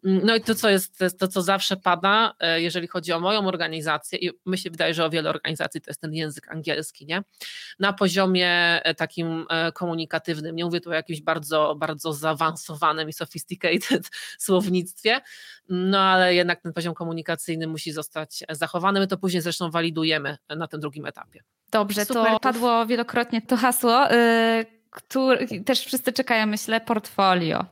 [0.04, 4.20] No i to, co jest, to, co zawsze pada, e, jeżeli chodzi o moją organizację
[4.20, 7.24] i mi się wydaje, że o wiele organizacji to jest ten język angielski, nie?
[7.80, 8.50] Na poziomie
[8.84, 15.22] e, takim e, komunikatywnym, nie mówię tu o jakimś bardzo, bardzo zaawansowanym i sophisticated słownictwie,
[15.70, 20.68] no ale jednak ten poziom komunikacyjny musi zostać zachowany, my to później zresztą walidujemy na
[20.68, 21.44] tym drugim etapie.
[21.72, 22.32] Dobrze, Super.
[22.32, 27.66] to padło wielokrotnie to hasło, yy, który, też wszyscy czekają, myślę, portfolio.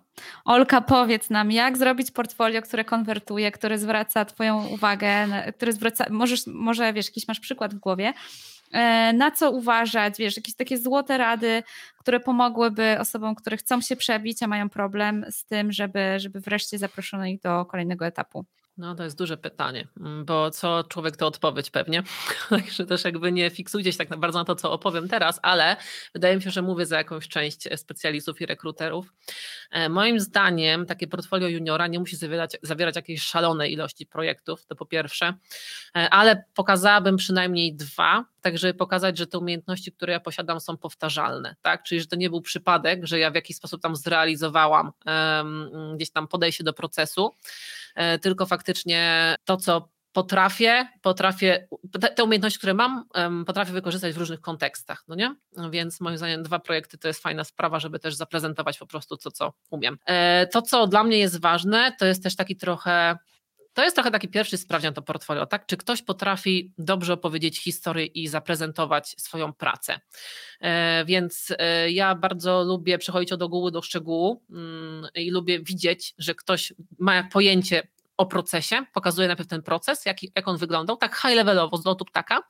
[0.46, 6.48] Olka, powiedz nam, jak zrobić portfolio, które konwertuje, które zwraca Twoją uwagę, które zwraca, możesz,
[6.48, 8.14] może wiesz, jakiś masz przykład w głowie,
[8.72, 11.64] e, na co uważać, wiesz, jakieś takie złote rady,
[12.00, 16.78] które pomogłyby osobom, które chcą się przebić, a mają problem z tym, żeby, żeby wreszcie
[16.78, 18.46] zaproszono ich do kolejnego etapu.
[18.78, 22.04] No, to jest duże pytanie, mm, bo co człowiek to odpowiedź pewnie.
[22.50, 25.78] Także też jakby nie fiksujcie się tak bardzo na to, co opowiem teraz, ale
[26.14, 29.14] wydaje mi się, że mówię za jakąś część e, specjalistów i rekruterów.
[29.72, 34.76] E, moim zdaniem takie portfolio juniora nie musi zawierać, zawierać jakiejś szalonej ilości projektów, to
[34.76, 35.34] po pierwsze,
[35.98, 40.78] e, ale pokazałabym przynajmniej dwa, tak żeby pokazać, że te umiejętności, które ja posiadam są
[40.78, 41.84] powtarzalne, tak?
[41.84, 46.12] Czyli, że to nie był przypadek, że ja w jakiś sposób tam zrealizowałam um, gdzieś
[46.12, 47.32] tam podejście do procesu,
[48.22, 51.68] tylko faktycznie to, co potrafię, potrafię,
[52.16, 53.06] te, umiejętności, które mam,
[53.46, 55.36] potrafię wykorzystać w różnych kontekstach, no nie?
[55.72, 59.32] Więc moim zdaniem dwa projekty to jest fajna sprawa, żeby też zaprezentować po prostu to,
[59.32, 59.98] co umiem.
[60.06, 63.18] E, to, co dla mnie jest ważne, to jest też taki trochę
[63.74, 65.66] to jest trochę taki pierwszy sprawdzian to portfolio, tak?
[65.66, 70.00] Czy ktoś potrafi dobrze opowiedzieć historię i zaprezentować swoją pracę.
[70.62, 76.14] E, więc e, ja bardzo lubię przechodzić od ogółu do szczegółu mm, i lubię widzieć,
[76.18, 81.16] że ktoś ma pojęcie o procesie, pokazuje najpierw ten proces, jak, jak on wyglądał, tak
[81.16, 82.44] high levelowo z lotu ptaka,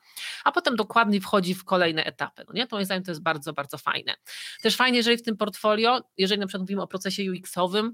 [0.44, 2.44] a potem dokładnie wchodzi w kolejne etapy.
[2.48, 2.68] No nie?
[2.68, 4.16] To moim zdaniem to jest bardzo, bardzo fajne.
[4.62, 7.92] Też fajnie, jeżeli w tym portfolio, jeżeli na przykład mówimy o procesie UX-owym,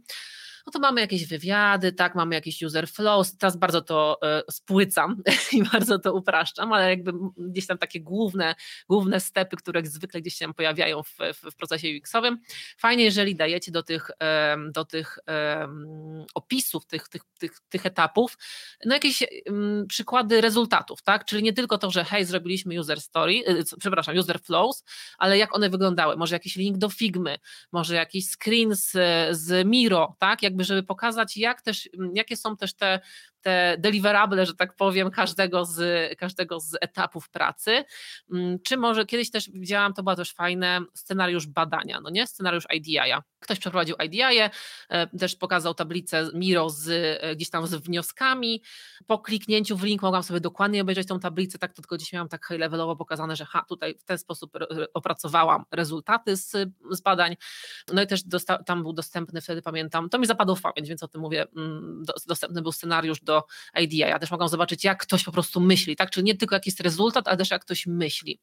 [0.66, 4.20] no to mamy jakieś wywiady, tak, mamy jakiś user flow, teraz bardzo to
[4.50, 8.56] y, spłycam i bardzo to upraszczam, ale jakby gdzieś tam takie główne,
[8.90, 12.38] główne stepy, które zwykle gdzieś się pojawiają w, w, w procesie UX-owym.
[12.78, 14.12] Fajnie, jeżeli dajecie do tych,
[14.72, 15.20] do tych
[16.36, 18.38] opisów tych, tych, tych, tych etapów
[18.86, 19.24] no jakieś
[19.88, 23.34] przykłady rezultatów, tak, czyli nie tylko to, że hej, zrobiliśmy user story,
[23.80, 24.84] przepraszam, user flows,
[25.18, 27.38] ale jak one wyglądały, może jakiś link do Figmy,
[27.72, 28.92] może jakiś screen z,
[29.38, 33.00] z Miro, tak, jakby żeby pokazać, jak też, jakie są też te
[33.42, 35.80] te deliverable, że tak powiem, każdego z,
[36.18, 37.84] każdego z etapów pracy.
[38.32, 42.28] Mm, czy może kiedyś też widziałam, to było też fajne, scenariusz badania, no nie?
[42.28, 43.00] Scenariusz IDI.
[43.40, 44.22] Ktoś przeprowadził IDI,
[44.90, 48.64] e, też pokazał tablicę Miro z, e, gdzieś tam z wnioskami.
[49.08, 52.30] Po kliknięciu w link mogłam sobie dokładnie obejrzeć tą tablicę, tak to tylko gdzieś miałam
[52.30, 54.52] tak high levelowo pokazane, że ha, tutaj w ten sposób
[54.94, 56.52] opracowałam rezultaty z,
[56.92, 57.36] z badań.
[57.94, 58.22] No i też
[58.66, 62.04] tam był dostępny wtedy, pamiętam, to mi zapadło w pamięć, więc o tym mówię, mm,
[62.28, 63.39] dostępny był scenariusz do
[63.74, 64.10] IDEA.
[64.10, 66.12] Ja też mogą zobaczyć, jak ktoś po prostu myśli, tak?
[66.12, 68.40] Czyli nie tylko jaki jest rezultat, ale też jak ktoś myśli.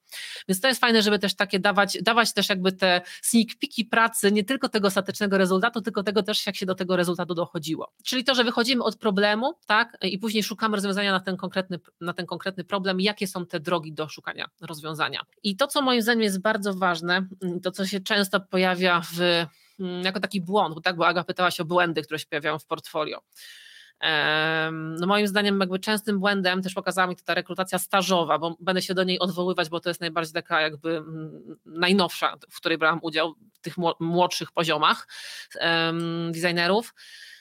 [0.49, 4.33] Więc to jest fajne, żeby też takie dawać, dawać też jakby te sneak peeki pracy,
[4.33, 7.93] nie tylko tego ostatecznego rezultatu, tylko tego też, jak się do tego rezultatu dochodziło.
[8.05, 9.99] Czyli to, że wychodzimy od problemu, tak?
[10.03, 13.93] I później szukamy rozwiązania na ten konkretny, na ten konkretny problem, jakie są te drogi
[13.93, 15.23] do szukania rozwiązania.
[15.43, 17.27] I to, co moim zdaniem jest bardzo ważne,
[17.63, 19.21] to co się często pojawia w
[19.81, 22.67] mm, jako taki błąd, tak, bo Aga pytała się o błędy, które się pojawiają w
[22.67, 23.21] portfolio.
[24.73, 28.83] No moim zdaniem jakby częstym błędem też pokazała mi to ta rekrutacja stażowa, bo będę
[28.83, 32.99] się do niej odwoływać, bo to jest najbardziej taka jakby mm, najnowsza, w której brałam
[33.03, 35.09] udział w tych młodszych poziomach
[36.31, 36.95] designerów.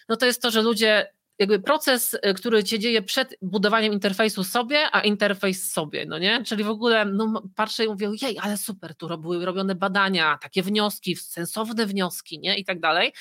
[0.10, 4.44] No to jest to, że ludzie jakby proces, y, który się dzieje przed budowaniem interfejsu
[4.44, 6.44] sobie, a interfejs sobie, no nie?
[6.44, 10.64] Czyli w ogóle no, patrzę i mówię, jej, ale super, tu były robione badania, takie
[10.64, 12.58] wnioski, sensowne wnioski, nie?
[12.58, 13.14] I tak dalej.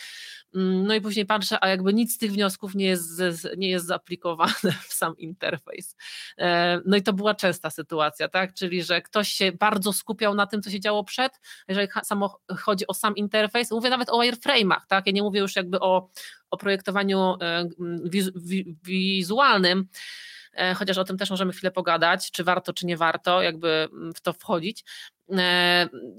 [0.54, 3.20] Mm, no i później patrzę, a jakby nic z tych wniosków nie jest,
[3.56, 5.96] nie jest zaaplikowane w sam interfejs.
[6.38, 8.54] E, no i to była częsta sytuacja, tak?
[8.54, 12.86] Czyli, że ktoś się bardzo skupiał na tym, co się działo przed, jeżeli samo chodzi
[12.86, 15.06] o sam interfejs, mówię nawet o wireframe'ach, tak?
[15.06, 16.10] Ja nie mówię już jakby o,
[16.54, 17.68] o projektowaniu e,
[18.84, 19.88] wizualnym,
[20.52, 24.20] e, chociaż o tym też możemy chwilę pogadać, czy warto, czy nie warto jakby w
[24.20, 24.84] to wchodzić.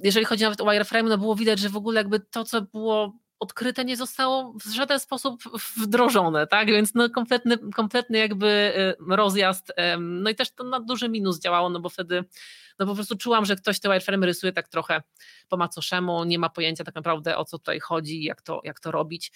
[0.04, 3.14] Jeżeli chodzi nawet o wireframe, no było widać, że w ogóle jakby to, co było
[3.40, 5.44] odkryte nie zostało w żaden sposób
[5.78, 6.68] wdrożone, tak?
[6.68, 8.74] Więc no kompletny, kompletny jakby
[9.12, 9.74] y, rozjazd.
[10.00, 12.24] No i też to na duży minus działało, no bo wtedy
[12.80, 15.02] no po prostu czułam, że ktoś te wireframe rysuje tak trochę
[15.50, 18.92] po macoszemu, nie ma pojęcia tak naprawdę o co tutaj chodzi, jak to, jak to
[18.92, 19.32] robić.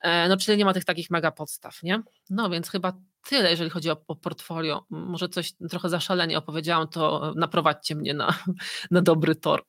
[0.00, 2.02] E, no czyli nie ma tych takich mega podstaw, nie?
[2.30, 2.92] No więc chyba
[3.28, 4.84] tyle, jeżeli chodzi o, o portfolio.
[4.90, 8.38] Może coś trochę zaszalenie opowiedziałam, to naprowadźcie mnie na,
[8.90, 9.64] na dobry tor.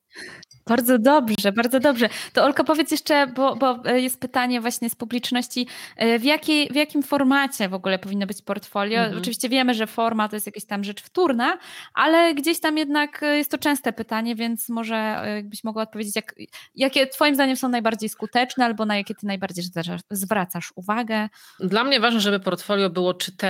[0.66, 2.08] Bardzo dobrze, bardzo dobrze.
[2.32, 6.68] To Olka powiedz jeszcze, bo, bo e, jest pytanie właśnie z publiczności, e, w, jakiej,
[6.68, 8.98] w jakim formacie w ogóle powinno być portfolio?
[8.98, 9.18] Mhm.
[9.18, 11.58] Oczywiście wiemy, że forma to jest jakaś tam rzecz wtórna,
[11.94, 16.34] ale gdzieś tam jednak e, jest to częste pytanie, więc może jakbyś mogła odpowiedzieć, jak,
[16.74, 19.64] jakie twoim zdaniem są najbardziej skuteczne albo na jakie ty najbardziej
[20.10, 21.28] zwracasz uwagę?
[21.60, 23.45] Dla mnie ważne, żeby portfolio było czytelne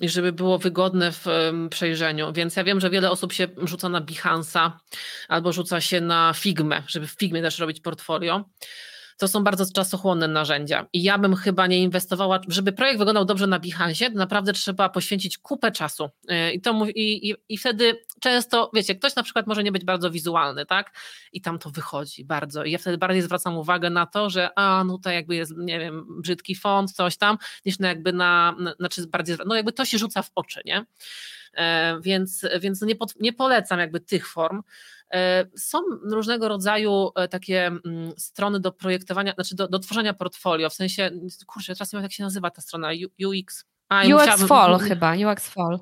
[0.00, 1.26] i żeby było wygodne w
[1.70, 4.70] przejrzeniu, więc ja wiem, że wiele osób się rzuca na Behance'a
[5.28, 8.44] albo rzuca się na Figmę, żeby w Figmie też robić portfolio.
[9.18, 10.86] To są bardzo czasochłonne narzędzia.
[10.92, 14.88] I ja bym chyba nie inwestowała, żeby projekt wyglądał dobrze na Behance, to naprawdę trzeba
[14.88, 16.08] poświęcić kupę czasu.
[16.30, 19.84] Y, i, to, i, i, i wtedy często, wiecie, ktoś na przykład może nie być
[19.84, 20.96] bardzo wizualny, tak,
[21.32, 22.64] i tam to wychodzi bardzo.
[22.64, 25.78] I ja wtedy bardziej zwracam uwagę na to, że a, no tutaj jakby jest, nie
[25.78, 29.84] wiem, brzydki font, coś tam, niż na jakby na, na znaczy bardziej, no jakby to
[29.84, 30.84] się rzuca w oczy, nie,
[31.54, 34.62] e, więc, więc nie, pod, nie polecam jakby tych form,
[35.56, 35.78] są
[36.10, 41.10] różnego rodzaju e, takie mm, strony do projektowania, znaczy do, do tworzenia portfolio, w sensie,
[41.46, 42.88] kurczę, teraz nie wiem jak się nazywa ta strona,
[43.26, 43.64] UX.
[43.88, 45.78] A, UX Fall chyba, UX Fall.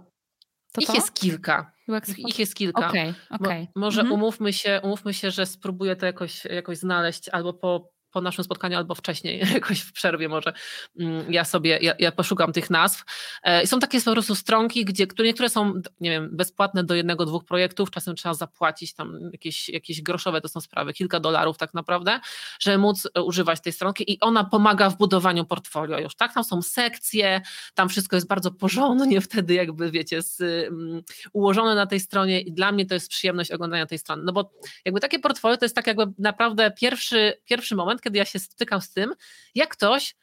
[0.72, 0.94] To ich to?
[0.94, 1.72] jest kilka.
[2.18, 2.88] Ich jest kilka.
[2.88, 3.60] Okay, okay.
[3.60, 4.20] Mo, może mhm.
[4.20, 8.76] umówmy, się, umówmy się, że spróbuję to jakoś, jakoś znaleźć albo po po naszym spotkaniu
[8.76, 10.52] albo wcześniej, jakoś w przerwie może
[10.98, 13.04] mm, ja sobie, ja, ja poszukam tych nazw.
[13.42, 17.26] E, są takie po prostu stronki, gdzie które niektóre są, nie wiem, bezpłatne do jednego,
[17.26, 21.74] dwóch projektów, czasem trzeba zapłacić tam jakieś, jakieś groszowe to są sprawy, kilka dolarów tak
[21.74, 22.20] naprawdę,
[22.60, 26.34] żeby móc e, używać tej stronki i ona pomaga w budowaniu portfolio już, tak?
[26.34, 27.40] Tam są sekcje,
[27.74, 32.52] tam wszystko jest bardzo porządnie wtedy jakby, wiecie, z, um, ułożone na tej stronie i
[32.52, 34.52] dla mnie to jest przyjemność oglądania tej strony, no bo
[34.84, 38.80] jakby takie portfolio to jest tak jakby naprawdę pierwszy, pierwszy moment, kiedy ja się stykam
[38.80, 39.14] z tym,
[39.54, 40.14] jak ktoś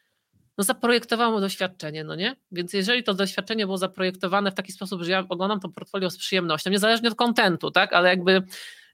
[0.57, 2.35] no zaprojektował mu doświadczenie, no nie?
[2.51, 6.17] Więc jeżeli to doświadczenie było zaprojektowane w taki sposób, że ja oglądam to portfolio z
[6.17, 8.43] przyjemnością, niezależnie od kontentu, tak, ale jakby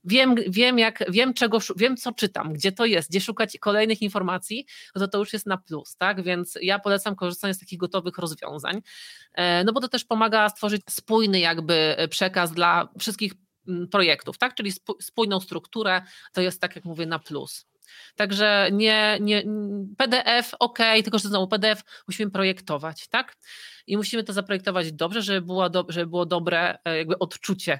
[0.03, 4.65] wiem, wiem, jak, wiem, czego, wiem, co czytam, gdzie to jest, gdzie szukać kolejnych informacji,
[4.95, 6.23] no to to już jest na plus, tak?
[6.23, 8.81] Więc ja polecam korzystanie z takich gotowych rozwiązań,
[9.33, 13.33] e, no bo to też pomaga stworzyć spójny jakby przekaz dla wszystkich
[13.91, 14.55] projektów, tak?
[14.55, 16.01] Czyli spójną strukturę,
[16.33, 17.65] to jest tak jak mówię na plus.
[18.15, 19.43] Także nie, nie
[19.97, 23.35] PDF ok, tylko że znowu PDF musimy projektować, tak?
[23.87, 27.79] i musimy to zaprojektować dobrze, żeby było, do, żeby było dobre e, jakby odczucie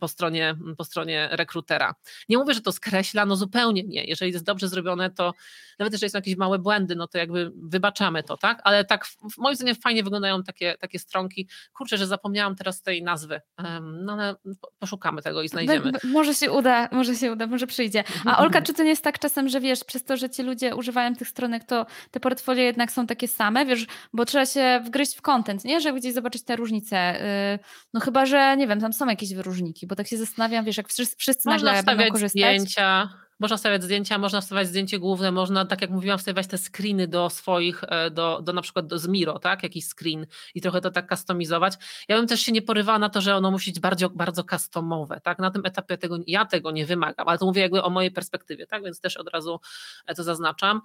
[0.00, 1.94] po stronie, po stronie rekrutera.
[2.28, 4.04] Nie mówię, że to skreśla, no zupełnie nie.
[4.04, 5.34] Jeżeli jest dobrze zrobione, to
[5.78, 8.60] nawet jeżeli są jakieś małe błędy, no to jakby wybaczamy to, tak?
[8.64, 9.06] Ale tak
[9.38, 11.48] moim zdaniem fajnie wyglądają takie, takie stronki.
[11.72, 13.40] Kurczę, że zapomniałam teraz tej nazwy,
[13.82, 14.34] no ale
[14.78, 15.92] poszukamy tego i znajdziemy.
[16.04, 18.04] Może się uda, może się uda, może przyjdzie.
[18.24, 20.76] A Olka, czy to nie jest tak czasem, że wiesz, przez to, że ci ludzie
[20.76, 25.16] używają tych stronek, to te portfolio jednak są takie same, wiesz, bo trzeba się wgryźć
[25.16, 25.80] w content, nie?
[25.80, 27.24] Żeby gdzieś zobaczyć te różnice.
[27.54, 27.58] Y,
[27.94, 30.88] no chyba, że nie wiem, tam są jakieś wyróżniki, bo tak się zastanawiam, wiesz, jak
[30.88, 32.30] wszyscy, wszyscy można nagle będą korzystać.
[32.30, 33.08] zdjęcia,
[33.40, 37.30] można wstawiać zdjęcia, można wstawiać zdjęcie główne, można, tak jak mówiłam, wstawiać te screeny do
[37.30, 39.62] swoich, e, do, do na przykład do, z Miro, tak?
[39.62, 41.74] Jakiś screen i trochę to tak customizować.
[42.08, 45.20] Ja bym też się nie porywała na to, że ono musi być bardzo, bardzo customowe,
[45.20, 45.38] tak?
[45.38, 48.66] Na tym etapie tego, ja tego nie wymagam, ale to mówię jakby o mojej perspektywie,
[48.66, 48.84] tak?
[48.84, 49.60] Więc też od razu
[50.06, 50.80] e, to zaznaczam.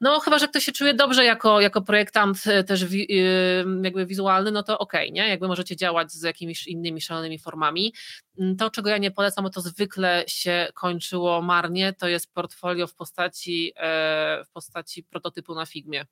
[0.00, 3.06] No chyba, że ktoś się czuje dobrze jako, jako projektant e, też wi,
[3.82, 5.28] jakby wizualny, no to okej, okay, nie?
[5.28, 7.94] Jakby możecie działać z jakimiś innymi szalonymi formami.
[8.38, 12.86] Mm, to, czego ja nie polecam, bo to zwykle się kończyło marnie, to jest portfolio
[12.86, 16.04] w postaci, e, w postaci prototypu na Figmie.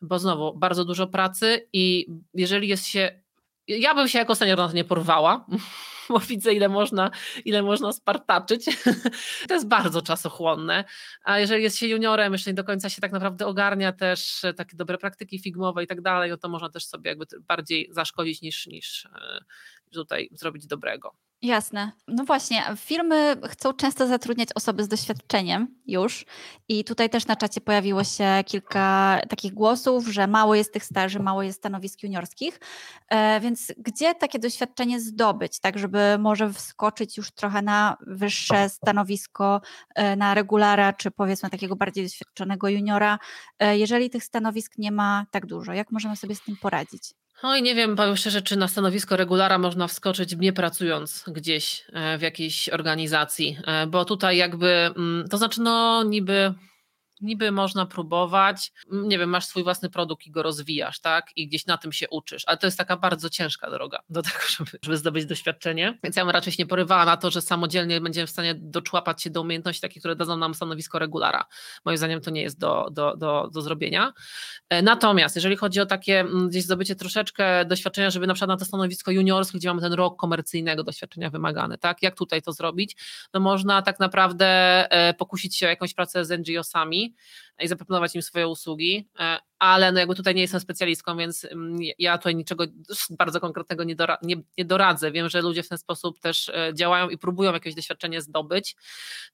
[0.00, 3.23] Bo znowu, bardzo dużo pracy i jeżeli jest się
[3.68, 5.46] ja bym się jako senior na to nie porwała,
[6.08, 7.10] bo widzę, ile można,
[7.44, 8.64] ile można spartaczyć.
[9.48, 10.84] to jest bardzo czasochłonne.
[11.24, 14.76] A jeżeli jest się juniorem, jeszcze nie do końca się tak naprawdę ogarnia też takie
[14.76, 18.66] dobre praktyki figmowe i tak dalej, no to można też sobie jakby bardziej zaszkodzić niż,
[18.66, 19.44] niż e,
[19.92, 21.14] tutaj zrobić dobrego.
[21.44, 21.92] Jasne.
[22.08, 26.26] No właśnie, firmy chcą często zatrudniać osoby z doświadczeniem już
[26.68, 31.20] i tutaj też na czacie pojawiło się kilka takich głosów, że mało jest tych staży,
[31.20, 32.60] mało jest stanowisk juniorskich,
[33.08, 39.60] e, więc gdzie takie doświadczenie zdobyć, tak żeby może wskoczyć już trochę na wyższe stanowisko,
[39.94, 43.18] e, na regulara, czy powiedzmy takiego bardziej doświadczonego juniora,
[43.58, 47.14] e, jeżeli tych stanowisk nie ma tak dużo, jak możemy sobie z tym poradzić?
[47.44, 51.84] No i nie wiem, powiem szczerze, czy na stanowisko regulara można wskoczyć nie pracując gdzieś
[51.92, 56.54] e, w jakiejś organizacji, e, bo tutaj jakby, mm, to znaczy no niby
[57.24, 61.30] niby można próbować, nie wiem, masz swój własny produkt i go rozwijasz, tak?
[61.36, 64.38] I gdzieś na tym się uczysz, ale to jest taka bardzo ciężka droga do tego,
[64.56, 65.98] żeby, żeby zdobyć doświadczenie.
[66.04, 69.22] Więc ja bym raczej się nie porywała na to, że samodzielnie będziemy w stanie doczłapać
[69.22, 71.44] się do umiejętności takich, które dadzą nam stanowisko regulara.
[71.84, 74.12] Moim zdaniem to nie jest do, do, do, do zrobienia.
[74.68, 78.56] E, natomiast jeżeli chodzi o takie mm, gdzieś zdobycie troszeczkę doświadczenia, żeby na przykład na
[78.56, 82.02] to stanowisko juniorskie, gdzie mamy ten rok komercyjnego doświadczenia wymagany, tak?
[82.02, 82.96] Jak tutaj to zrobić?
[83.34, 84.46] No można tak naprawdę
[84.90, 87.13] e, pokusić się o jakąś pracę z NGO-sami,
[87.60, 91.78] i zaproponować im swoje usługi, e, ale no jakby tutaj nie jestem specjalistką, więc mm,
[91.98, 92.64] ja tutaj niczego
[93.10, 95.12] bardzo konkretnego nie, dora, nie, nie doradzę.
[95.12, 98.76] Wiem, że ludzie w ten sposób też e, działają i próbują jakieś doświadczenie zdobyć.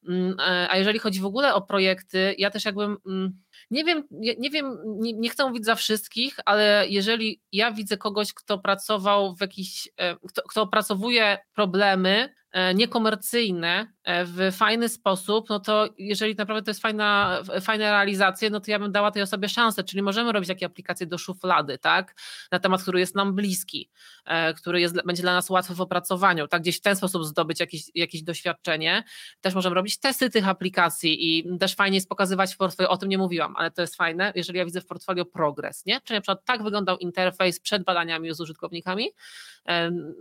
[0.09, 3.41] Mm, e, a jeżeli chodzi w ogóle o projekty, ja też jakbym mm,
[3.71, 8.33] nie wiem, nie, wiem, nie, nie, chcę mówić za wszystkich, ale jeżeli ja widzę kogoś,
[8.33, 9.89] kto pracował w jakiś,
[10.29, 16.71] kto, kto opracowuje problemy, E, niekomercyjne e, w fajny sposób, no to jeżeli naprawdę to
[16.71, 20.49] jest fajna, fajna realizacja, no to ja bym dała tej osobie szansę, czyli możemy robić
[20.49, 22.15] takie aplikacje do szuflady, tak,
[22.53, 23.91] na temat, który jest nam bliski,
[24.25, 27.61] e, który jest, będzie dla nas łatwy w opracowaniu, tak, gdzieś w ten sposób zdobyć
[27.61, 29.05] jakieś, jakieś doświadczenie.
[29.41, 33.09] Też możemy robić testy tych aplikacji i też fajnie jest pokazywać w portfolio, o tym
[33.09, 36.21] nie mówiłam, ale to jest fajne, jeżeli ja widzę w portfolio progres, nie, czyli na
[36.21, 39.11] przykład tak wyglądał interfejs przed badaniami z użytkownikami,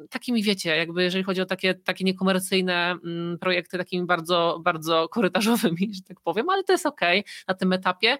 [0.10, 5.92] takimi wiecie, jakby jeżeli chodzi o takie, takie niekomercyjne mm, projekty, takimi bardzo, bardzo korytarzowymi,
[5.96, 7.02] że tak powiem, ale to jest ok
[7.48, 8.18] na tym etapie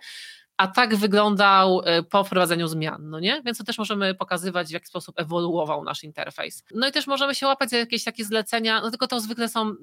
[0.60, 3.42] a tak wyglądał e, po wprowadzeniu zmian, no nie?
[3.46, 6.64] Więc to też możemy pokazywać, w jaki sposób ewoluował nasz interfejs.
[6.74, 9.76] No i też możemy się łapać za jakieś takie zlecenia, no tylko to zwykle są,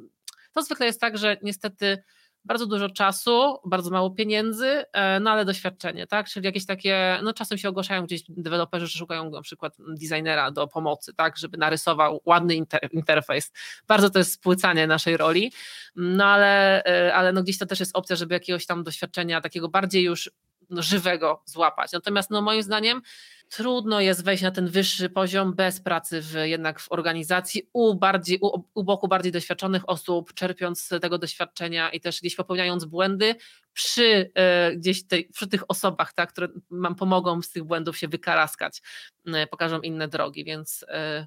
[0.52, 2.02] to zwykle jest tak, że niestety
[2.44, 6.28] bardzo dużo czasu, bardzo mało pieniędzy, e, no ale doświadczenie, tak?
[6.28, 10.68] Czyli jakieś takie, no czasem się ogłaszają gdzieś deweloperzy, że szukają na przykład designera do
[10.68, 11.36] pomocy, tak?
[11.36, 13.52] Żeby narysował ładny inter interfejs.
[13.88, 15.52] Bardzo to jest spłycanie naszej roli,
[15.96, 19.68] no ale, e, ale no gdzieś to też jest opcja, żeby jakiegoś tam doświadczenia takiego
[19.68, 20.30] bardziej już
[20.70, 21.92] żywego złapać.
[21.92, 23.02] Natomiast no, moim zdaniem
[23.48, 28.38] trudno jest wejść na ten wyższy poziom bez pracy w, jednak w organizacji u, bardziej,
[28.40, 33.34] u, u boku bardziej doświadczonych osób, czerpiąc z tego doświadczenia i też gdzieś popełniając błędy
[33.72, 38.08] przy e, gdzieś tej, przy tych osobach, tak, które nam pomogą z tych błędów się
[38.08, 38.82] wykaraskać,
[39.26, 41.26] e, pokażą inne drogi, więc e,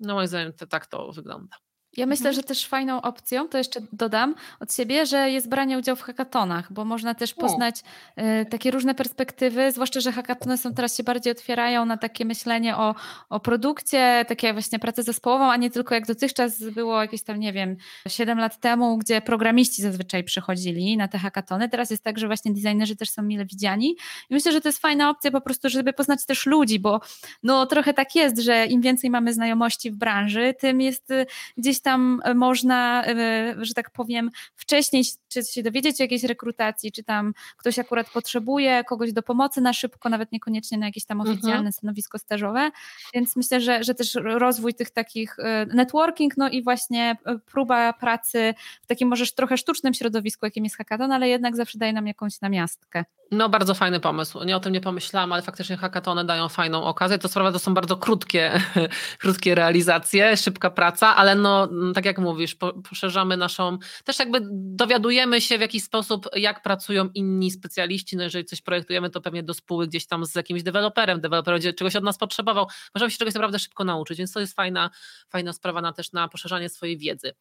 [0.00, 1.56] no moim zdaniem to, tak to wygląda.
[1.96, 2.34] Ja myślę, mhm.
[2.34, 6.72] że też fajną opcją, to jeszcze dodam od siebie, że jest branie udziału w hackatonach,
[6.72, 7.82] bo można też poznać
[8.18, 12.76] y, takie różne perspektywy, zwłaszcza, że hackatony są teraz się bardziej otwierają na takie myślenie
[12.76, 12.94] o,
[13.28, 17.52] o produkcie, takie właśnie pracę zespołową, a nie tylko jak dotychczas było jakieś tam, nie
[17.52, 17.76] wiem,
[18.08, 21.68] 7 lat temu, gdzie programiści zazwyczaj przychodzili na te hackatony.
[21.68, 23.96] Teraz jest tak, że właśnie designerzy też są mile widziani
[24.30, 27.00] i myślę, że to jest fajna opcja po prostu, żeby poznać też ludzi, bo
[27.42, 31.26] no trochę tak jest, że im więcej mamy znajomości w branży, tym jest y,
[31.56, 36.92] gdzieś tam e, można, e, że tak powiem, wcześniej czy się dowiedzieć o jakiejś rekrutacji,
[36.92, 41.20] czy tam ktoś akurat potrzebuje kogoś do pomocy na szybko, nawet niekoniecznie na jakieś tam
[41.20, 41.34] mhm.
[41.34, 41.72] oficjalne mhm.
[41.72, 42.70] stanowisko stażowe.
[43.14, 47.16] Więc myślę, że, że też rozwój tych takich e, networking, no i właśnie
[47.46, 51.92] próba pracy w takim może trochę sztucznym środowisku, jakim jest hackathon, ale jednak zawsze daje
[51.92, 53.04] nam jakąś namiastkę.
[53.32, 54.44] No, bardzo fajny pomysł.
[54.44, 57.18] Nie o tym nie pomyślałam, ale faktycznie hackatony dają fajną okazję.
[57.18, 58.60] To sprawa to są bardzo krótkie,
[59.22, 62.56] krótkie realizacje, szybka praca, ale no, tak jak mówisz,
[62.88, 68.16] poszerzamy naszą, też jakby dowiadujemy się w jakiś sposób, jak pracują inni specjaliści.
[68.16, 71.72] No, jeżeli coś projektujemy, to pewnie do spóły gdzieś tam z jakimś deweloperem, deweloper będzie
[71.72, 72.66] czegoś od nas potrzebował.
[72.94, 74.90] Możemy się czegoś naprawdę szybko nauczyć, więc to jest fajna,
[75.28, 77.32] fajna sprawa na też na poszerzanie swojej wiedzy.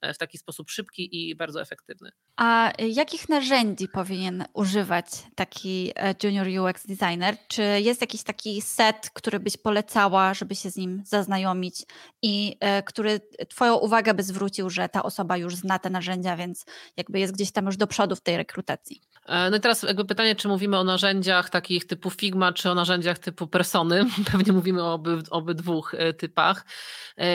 [0.00, 2.10] E, w taki sposób szybki i bardzo efektywny.
[2.36, 7.36] A jakich narzędzi powinien używać taki e, junior UX designer?
[7.48, 11.82] Czy jest jakiś taki set, który byś polecała, żeby się z nim zaznajomić
[12.22, 16.64] i e, który Twoją uwagę by zwrócił, że ta osoba już zna te narzędzia, więc
[16.96, 19.02] jakby jest gdzieś tam już do przodu w tej rekrutacji?
[19.50, 23.18] No i teraz jakby pytanie, czy mówimy o narzędziach takich typu Figma, czy o narzędziach
[23.18, 24.04] typu Persony?
[24.32, 26.64] Pewnie mówimy o obydwóch typach.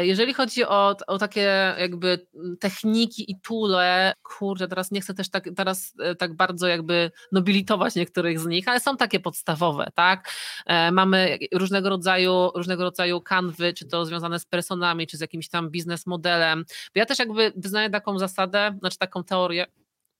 [0.02, 2.28] Jeżeli chodzi o, o takie jakby
[2.60, 7.96] techniki i tule, kurde, teraz nie chcę też tak, teraz e, tak bardzo jakby nobilitować
[7.96, 10.32] niektórych z nich, ale są takie podstawowe, tak?
[10.66, 15.50] E, mamy różnego rodzaju, różnego rodzaju kanwy, czy to związane z personami, czy z jakimś
[15.50, 16.66] tam biznes modelem.
[16.96, 19.66] Ja też jakby wyznaję taką zasadę, znaczy taką teorię,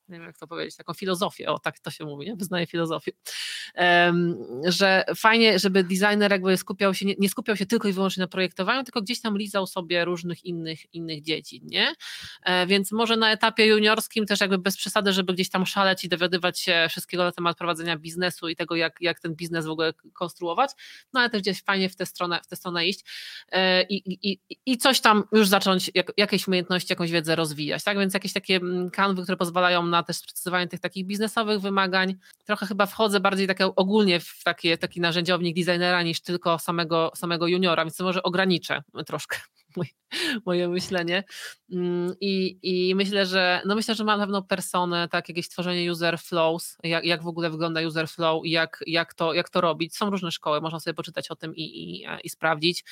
[0.10, 2.36] nie wiem jak to powiedzieć, taką filozofię, o tak to się mówi, nie?
[2.36, 3.12] wyznaję filozofię,
[4.66, 8.84] że fajnie, żeby designer jakby skupiał się, nie, skupiał się tylko i wyłącznie na projektowaniu,
[8.84, 11.94] tylko gdzieś tam lizał sobie różnych innych, innych dziedzin, nie?
[12.44, 16.10] E, więc może na etapie juniorskim też jakby bez przesady, żeby gdzieś tam szaleć i
[16.10, 19.94] dowiadywać się wszystkiego na temat prowadzenia biznesu i tego, jak, jak ten biznes w ogóle
[20.14, 20.72] konstruować,
[21.14, 23.00] no ale też gdzieś fajnie w tę stronę, w tę stronę iść
[23.52, 28.00] e, i, i, i coś tam już zacząć, jak, jakieś umiejętności, jakąś wiedzę rozwijać, tak?
[28.00, 32.16] Więc jakieś takie mm, kanwy, które pozwalają na też sprecyzowanie tych takich biznesowych wymagań.
[32.46, 37.48] Trochę chyba wchodzę bardziej takie ogólnie w takie, taki narzędziownik designera niż tylko samego, samego
[37.48, 39.38] juniora, więc może ograniczę troszkę
[40.46, 41.24] moje myślenie.
[41.72, 45.92] Mm, I, I myślę, że no myślę, że ma na pewno personę, tak, jakieś tworzenie
[45.92, 49.62] user flows, jak, jak w ogóle wygląda user flow i jak, jak, to, jak to
[49.62, 49.98] robić.
[49.98, 52.84] Są różne szkoły, można sobie poczytać o tym i, i, i sprawdzić.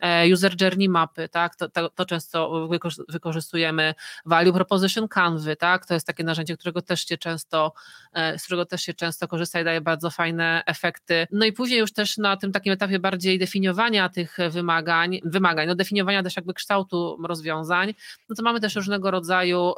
[0.00, 2.68] E, user journey mapy, tak, to, to, to często
[3.08, 3.94] wykorzystujemy.
[4.26, 7.72] Value proposition canvy, tak, to jest takie narzędzie, którego też się często,
[8.12, 11.26] e, z którego też się często korzysta i daje bardzo fajne efekty.
[11.32, 15.74] No i później już też na tym takim etapie bardziej definiowania tych wymagań, wymagań, no
[15.74, 17.94] definiowania też jakby kształtu rozwiązań,
[18.28, 19.72] no to mamy też różnego rodzaju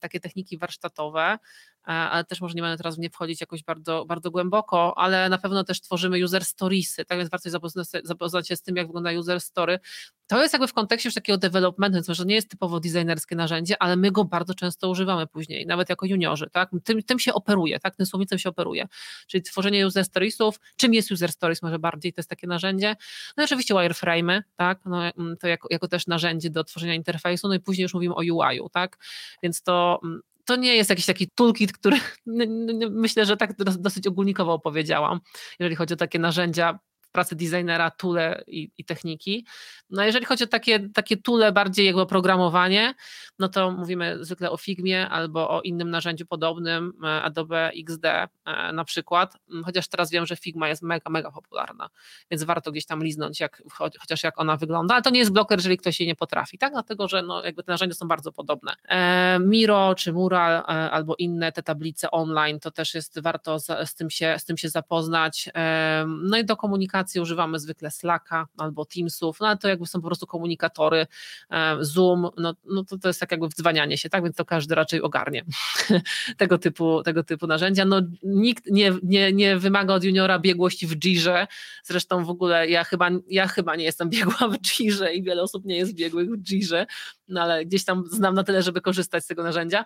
[0.00, 1.38] takie techniki warsztatowe,
[1.84, 5.38] ale też może nie będę teraz w nie wchodzić jakoś bardzo, bardzo głęboko, ale na
[5.38, 9.12] pewno też tworzymy user storiesy, tak więc warto zapoznać, zapoznać się z tym, jak wygląda
[9.12, 9.78] user story.
[10.26, 13.82] To jest jakby w kontekście już takiego developmentu, więc może nie jest typowo designerskie narzędzie,
[13.82, 16.70] ale my go bardzo często używamy później, nawet jako juniorzy, tak?
[16.84, 17.96] Tym, tym się operuje, tak?
[17.96, 18.88] Tym słownicem się operuje.
[19.26, 22.96] Czyli tworzenie user storiesów, czym jest user stories może bardziej, to jest takie narzędzie.
[23.36, 24.80] No i oczywiście wireframe, tak?
[24.84, 28.14] No, mm, to jako, jako też narzędzie do tworzenia interfejsu, no i później już mówimy
[28.14, 28.98] o UI-u, tak?
[29.42, 31.96] Więc to mm, to nie jest jakiś taki toolkit, który
[32.90, 35.20] myślę, że tak dosyć ogólnikowo opowiedziałam,
[35.60, 36.78] jeżeli chodzi o takie narzędzia
[37.12, 39.46] pracy designera tule i, i, techniki.
[39.90, 42.94] No jeżeli chodzi o takie, takie tule bardziej jego programowanie,
[43.38, 48.28] no to mówimy zwykle o Figmie albo o innym narzędziu podobnym, e, Adobe XD e,
[48.72, 51.88] na przykład, chociaż teraz wiem, że Figma jest mega, mega popularna,
[52.30, 53.62] więc warto gdzieś tam liznąć, jak,
[54.00, 56.72] chociaż jak ona wygląda, ale to nie jest bloker, jeżeli ktoś jej nie potrafi, tak?
[56.72, 58.72] Dlatego, że no, jakby te narzędzia są bardzo podobne.
[58.88, 63.94] E, Miro czy Mural albo inne te tablice online, to też jest warto z, z,
[63.94, 65.48] tym, się, z tym się zapoznać.
[66.06, 70.06] No i do komunikacji używamy zwykle Slacka albo Teamsów, no ale to jakby są po
[70.06, 71.06] prostu komunikatory,
[71.50, 74.24] e, Zoom, no, no to, to jest tak jakby wdzwanianie się, tak?
[74.24, 75.44] Więc to każdy raczej ogarnie
[76.36, 77.84] tego typu, tego typu narzędzia.
[77.84, 81.46] No nikt nie, nie, nie wymaga od juniora biegłości w Jirze,
[81.84, 85.64] zresztą w ogóle ja chyba, ja chyba nie jestem biegła w Jirze i wiele osób
[85.64, 86.86] nie jest biegłych w Jirze,
[87.28, 89.84] no ale gdzieś tam znam na tyle, żeby korzystać z tego narzędzia,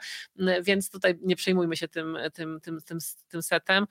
[0.62, 2.98] więc tutaj nie przejmujmy się tym, tym, tym, tym,
[3.28, 3.86] tym setem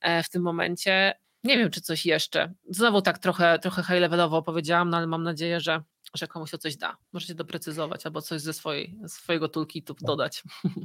[0.00, 1.14] e, w tym momencie.
[1.46, 2.54] Nie wiem, czy coś jeszcze.
[2.70, 5.82] Znowu tak trochę, trochę high levelowo opowiedziałam, no ale mam nadzieję, że,
[6.14, 6.96] że komuś to coś da.
[7.12, 10.42] Możecie doprecyzować albo coś ze swojej, swojego toolkitu dodać.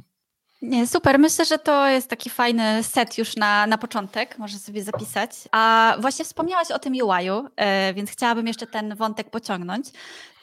[0.62, 1.18] Nie, super.
[1.18, 5.30] Myślę, że to jest taki fajny set już na, na początek, może sobie zapisać.
[5.52, 9.86] A właśnie wspomniałaś o tym UI-u, e, więc chciałabym jeszcze ten wątek pociągnąć.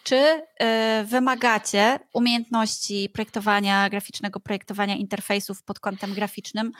[0.03, 6.71] Czy y, wymagacie umiejętności projektowania graficznego, projektowania interfejsów pod kątem graficznym,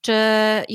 [0.00, 0.12] czy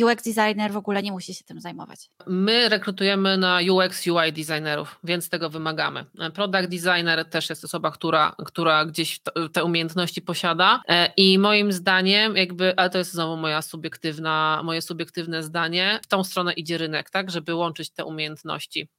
[0.04, 2.10] UX designer w ogóle nie musi się tym zajmować?
[2.28, 6.06] My rekrutujemy na UX, UI designerów, więc tego wymagamy.
[6.34, 9.20] Product designer też jest osoba, która, która gdzieś
[9.54, 14.82] te umiejętności posiada e, i moim zdaniem, jakby, ale to jest znowu moja subiektywna, moje
[14.82, 18.90] subiektywne zdanie, w tą stronę idzie rynek, tak, żeby łączyć te umiejętności,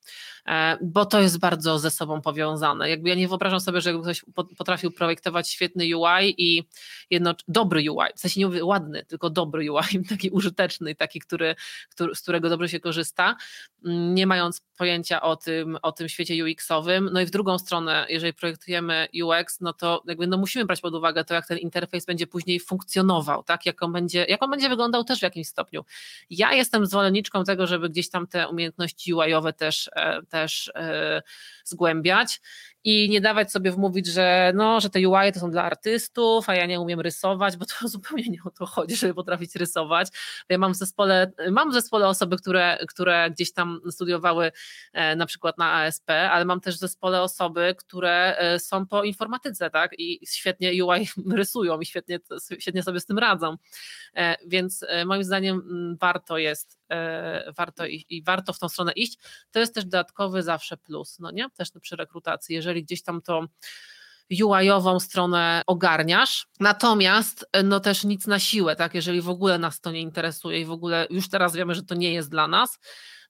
[0.47, 4.25] e, bo to jest bardzo ze sobą powiązane jakby ja nie wyobrażam sobie, że ktoś
[4.59, 6.65] potrafił projektować świetny UI i
[7.11, 11.55] jedno, dobry UI, w sensie nie mówię ładny, tylko dobry UI, taki użyteczny, taki, który,
[11.91, 13.37] który, z którego dobrze się korzysta,
[13.85, 17.11] mm, nie mając pojęcia o tym, o tym świecie UX-owym.
[17.13, 20.95] No i w drugą stronę, jeżeli projektujemy UX, no to jakby no musimy brać pod
[20.95, 23.67] uwagę to, jak ten interfejs będzie później funkcjonował, tak?
[23.67, 25.85] jak, on będzie, jak on będzie wyglądał też w jakimś stopniu.
[26.31, 31.23] Ja jestem zwolenniczką tego, żeby gdzieś tam te umiejętności UI-owe też, e, też e,
[31.65, 32.41] zgłębiać
[32.85, 36.55] i nie dawać sobie wmówić, że, no, że te UI to są dla artystów, a
[36.55, 40.09] ja nie umiem rysować, bo to zupełnie nie o to chodzi, żeby potrafić rysować.
[40.49, 44.53] Ja mam w zespole, mam w zespole osoby, które, które gdzieś tam studiowały
[44.93, 49.05] e, na przykład na ASP, ale mam też w zespole osoby, które e, są po
[49.05, 52.19] informatyce, tak, i świetnie UI rysują i świetnie,
[52.59, 53.57] świetnie sobie z tym radzą.
[54.17, 56.82] E, więc moim zdaniem mm, warto jest
[57.57, 59.19] warto i, warto w tą stronę iść.
[59.51, 61.51] To jest też dodatkowy zawsze plus, no nie?
[61.51, 63.47] Też przy rekrutacji, jeżeli gdzieś tam to
[64.43, 66.47] UI-ową stronę ogarniasz.
[66.61, 68.95] Natomiast no też nic na siłę, tak?
[68.95, 71.95] Jeżeli w ogóle nas to nie interesuje i w ogóle już teraz wiemy, że to
[71.95, 72.79] nie jest dla nas,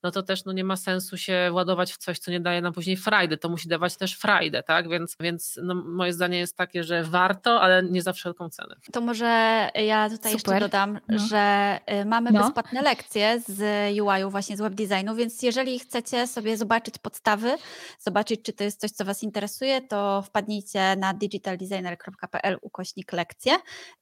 [0.03, 2.73] no to też no nie ma sensu się ładować w coś, co nie daje nam
[2.73, 3.37] później frajdy.
[3.37, 4.89] To musi dawać też frajdę, tak?
[4.89, 8.77] Więc, więc no moje zdanie jest takie, że warto, ale nie za wszelką cenę.
[8.93, 10.55] To może ja tutaj Super.
[10.55, 11.19] jeszcze dodam, no.
[11.19, 12.43] że y, mamy no.
[12.43, 13.61] bezpłatne lekcje z
[14.01, 17.57] UI-u, właśnie z web designu, więc jeżeli chcecie sobie zobaczyć podstawy,
[17.99, 23.53] zobaczyć, czy to jest coś, co Was interesuje, to wpadnijcie na digitaldesigner.pl ukośnik lekcje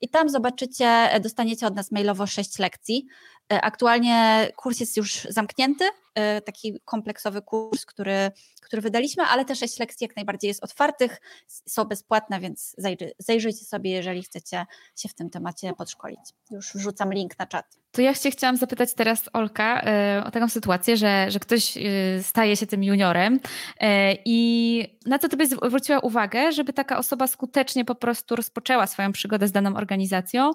[0.00, 3.06] i tam zobaczycie, dostaniecie od nas mailowo sześć lekcji.
[3.52, 5.84] Y, aktualnie kurs jest już zamknięty,
[6.18, 8.30] Y, taki kompleksowy kurs, który,
[8.60, 12.76] który wydaliśmy, ale te sześć lekcji jak najbardziej jest otwartych, są bezpłatne, więc
[13.18, 16.20] zajrzyjcie sobie, jeżeli chcecie się w tym temacie podszkolić.
[16.50, 17.80] Już wrzucam link na czat.
[17.92, 19.82] To ja się chciałam zapytać teraz Olka
[20.18, 21.80] y, o taką sytuację, że, że ktoś y,
[22.22, 23.40] staje się tym juniorem
[24.24, 29.12] i na co ty byś zwróciła uwagę, żeby taka osoba skutecznie po prostu rozpoczęła swoją
[29.12, 30.50] przygodę z daną organizacją,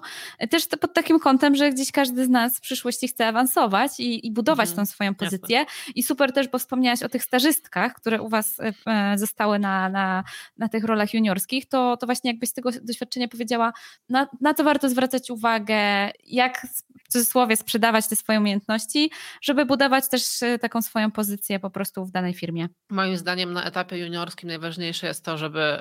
[0.50, 4.32] też pod takim kątem, że gdzieś każdy z nas w przyszłości chce awansować i, i
[4.32, 4.86] budować mhm.
[4.86, 8.72] tą swoją pozycję, i super też, bo wspomniałaś o tych stażystkach, które u Was e,
[8.86, 10.24] e, zostały na, na,
[10.58, 13.72] na tych rolach juniorskich, to, to właśnie jakbyś z tego doświadczenia powiedziała,
[14.08, 16.66] na, na co warto zwracać uwagę, jak
[17.04, 19.10] w cudzysłowie sprzedawać te swoje umiejętności,
[19.42, 22.68] żeby budować też e, taką swoją pozycję po prostu w danej firmie.
[22.90, 25.80] Moim zdaniem na etapie juniorskim najważniejsze jest to, żeby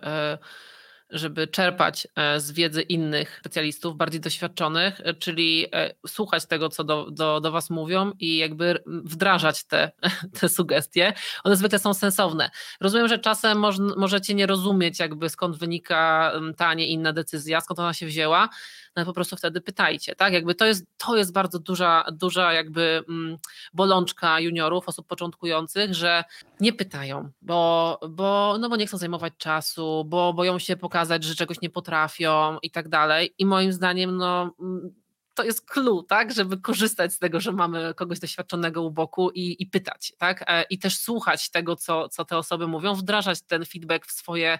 [1.09, 6.83] żeby czerpać e, z wiedzy innych specjalistów, bardziej doświadczonych, e, czyli e, słuchać tego, co
[6.83, 9.91] do, do, do Was mówią i jakby wdrażać te,
[10.39, 11.13] te sugestie.
[11.43, 12.49] One zwykle są sensowne.
[12.81, 17.79] Rozumiem, że czasem moż, możecie nie rozumieć, jakby skąd wynika ta, nie inna decyzja, skąd
[17.79, 18.49] ona się wzięła,
[18.95, 20.33] no po prostu wtedy pytajcie, tak?
[20.33, 23.37] Jakby to jest, to jest bardzo duża, duża jakby mm,
[23.73, 26.23] bolączka juniorów, osób początkujących, że
[26.59, 31.35] nie pytają, bo, bo, no bo nie chcą zajmować czasu, bo boją się pokazać, że
[31.35, 33.33] czegoś nie potrafią i tak dalej.
[33.37, 37.93] I moim zdaniem, no mm, to jest clue, tak, żeby korzystać z tego, że mamy
[37.93, 42.25] kogoś doświadczonego u boku i, i pytać, tak, e, i też słuchać tego, co, co
[42.25, 44.59] te osoby mówią, wdrażać ten feedback w swoje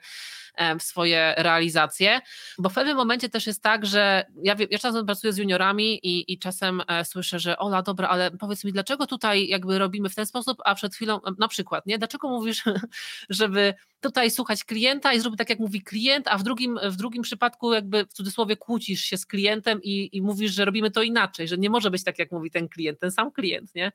[0.80, 2.22] w swoje realizacje,
[2.58, 6.34] bo w pewnym momencie też jest tak, że ja, ja czasem pracuję z juniorami i,
[6.34, 10.16] i czasem e, słyszę, że Ola, dobra, ale powiedz mi, dlaczego tutaj jakby robimy w
[10.16, 12.64] ten sposób, a przed chwilą, na przykład, nie, dlaczego mówisz,
[13.30, 17.24] żeby tutaj słuchać klienta i zrobić tak, jak mówi klient, a w drugim, w drugim
[17.24, 21.47] przypadku jakby w cudzysłowie kłócisz się z klientem i, i mówisz, że robimy to inaczej,
[21.47, 23.91] że nie może być tak, jak mówi ten klient, ten sam klient, nie?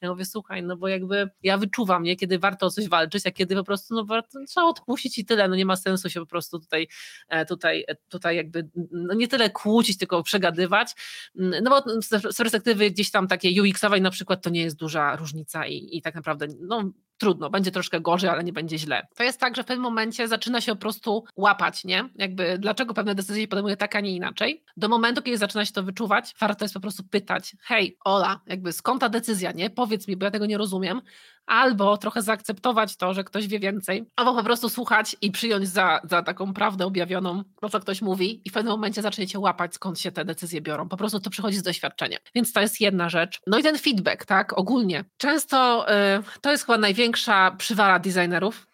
[0.00, 3.30] Ja mówię, słuchaj, no bo jakby ja wyczuwam, nie, kiedy warto o coś walczyć, a
[3.30, 6.26] kiedy po prostu, no warto, trzeba odpuścić i tyle, no nie ma sensu się po
[6.26, 6.88] prostu tutaj,
[7.28, 10.92] e, tutaj, e, tutaj jakby, no nie tyle kłócić, tylko przegadywać,
[11.34, 12.00] no bo
[12.32, 16.02] z perspektywy gdzieś tam takiej UX-owej na przykład to nie jest duża różnica i, i
[16.02, 16.92] tak naprawdę, no
[17.22, 19.06] trudno, będzie troszkę gorzej, ale nie będzie źle.
[19.16, 22.08] To jest tak, że w pewnym momencie zaczyna się po prostu łapać, nie?
[22.14, 24.64] Jakby dlaczego pewne decyzje podejmuje tak, a nie inaczej.
[24.76, 28.72] Do momentu, kiedy zaczyna się to wyczuwać, warto jest po prostu pytać, hej, Ola, jakby
[28.72, 29.70] skąd ta decyzja, nie?
[29.70, 31.02] Powiedz mi, bo ja tego nie rozumiem.
[31.46, 36.00] Albo trochę zaakceptować to, że ktoś wie więcej, albo po prostu słuchać i przyjąć za,
[36.04, 40.00] za taką prawdę objawioną to, co ktoś mówi i w pewnym momencie zaczniecie łapać, skąd
[40.00, 40.88] się te decyzje biorą.
[40.88, 42.18] Po prostu to przychodzi z doświadczenia.
[42.34, 43.40] Więc to jest jedna rzecz.
[43.46, 45.04] No i ten feedback, tak, ogólnie.
[45.16, 46.78] Często yy, to jest chyba
[47.12, 48.66] największa przywara designerów,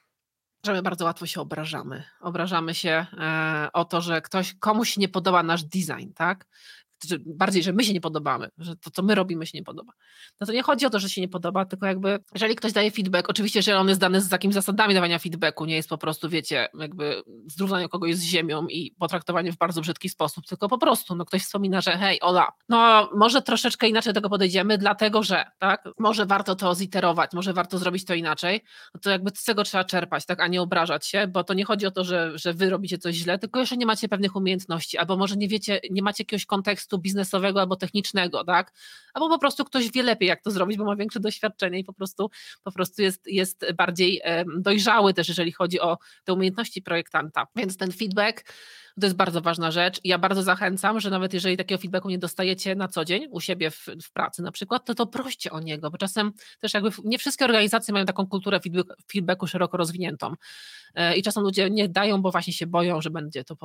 [0.66, 2.04] że my bardzo łatwo się obrażamy.
[2.20, 6.46] Obrażamy się e, o to, że ktoś, komuś nie podoba nasz design, tak?
[7.26, 9.92] Bardziej, że my się nie podobamy, że to, co my robimy, się nie podoba.
[10.40, 12.90] No to nie chodzi o to, że się nie podoba, tylko jakby, jeżeli ktoś daje
[12.90, 16.28] feedback, oczywiście, że on jest dany z jakimiś zasadami dawania feedbacku, nie jest po prostu,
[16.28, 21.14] wiecie, jakby zrównanie kogoś z ziemią i potraktowanie w bardzo brzydki sposób, tylko po prostu,
[21.14, 25.44] no ktoś wspomina, że hej, Ola, no może troszeczkę inaczej do tego podejdziemy, dlatego, że,
[25.58, 28.60] tak, może warto to ziterować, może warto zrobić to inaczej,
[28.94, 31.64] no to jakby z tego trzeba czerpać, tak, a nie obrażać się, bo to nie
[31.64, 34.98] chodzi o to, że, że wy robicie coś źle, tylko jeszcze nie macie pewnych umiejętności,
[34.98, 38.72] albo może nie wiecie, nie macie jakiegoś kontekstu, kontekstu biznesowego albo technicznego, tak?
[39.14, 41.92] Albo po prostu ktoś wie lepiej, jak to zrobić, bo ma większe doświadczenie i po
[41.92, 42.30] prostu,
[42.64, 44.20] po prostu jest, jest bardziej
[44.58, 47.46] dojrzały też, jeżeli chodzi o te umiejętności projektanta.
[47.56, 48.44] Więc ten feedback
[49.00, 50.00] to jest bardzo ważna rzecz.
[50.04, 53.70] Ja bardzo zachęcam, że nawet jeżeli takiego feedbacku nie dostajecie na co dzień u siebie
[53.70, 57.18] w, w pracy na przykład, to to proście o niego, bo czasem też jakby nie
[57.18, 58.60] wszystkie organizacje mają taką kulturę
[59.12, 60.34] feedbacku szeroko rozwiniętą.
[60.94, 63.56] E, I czasem ludzie nie dają, bo właśnie się boją, że będzie to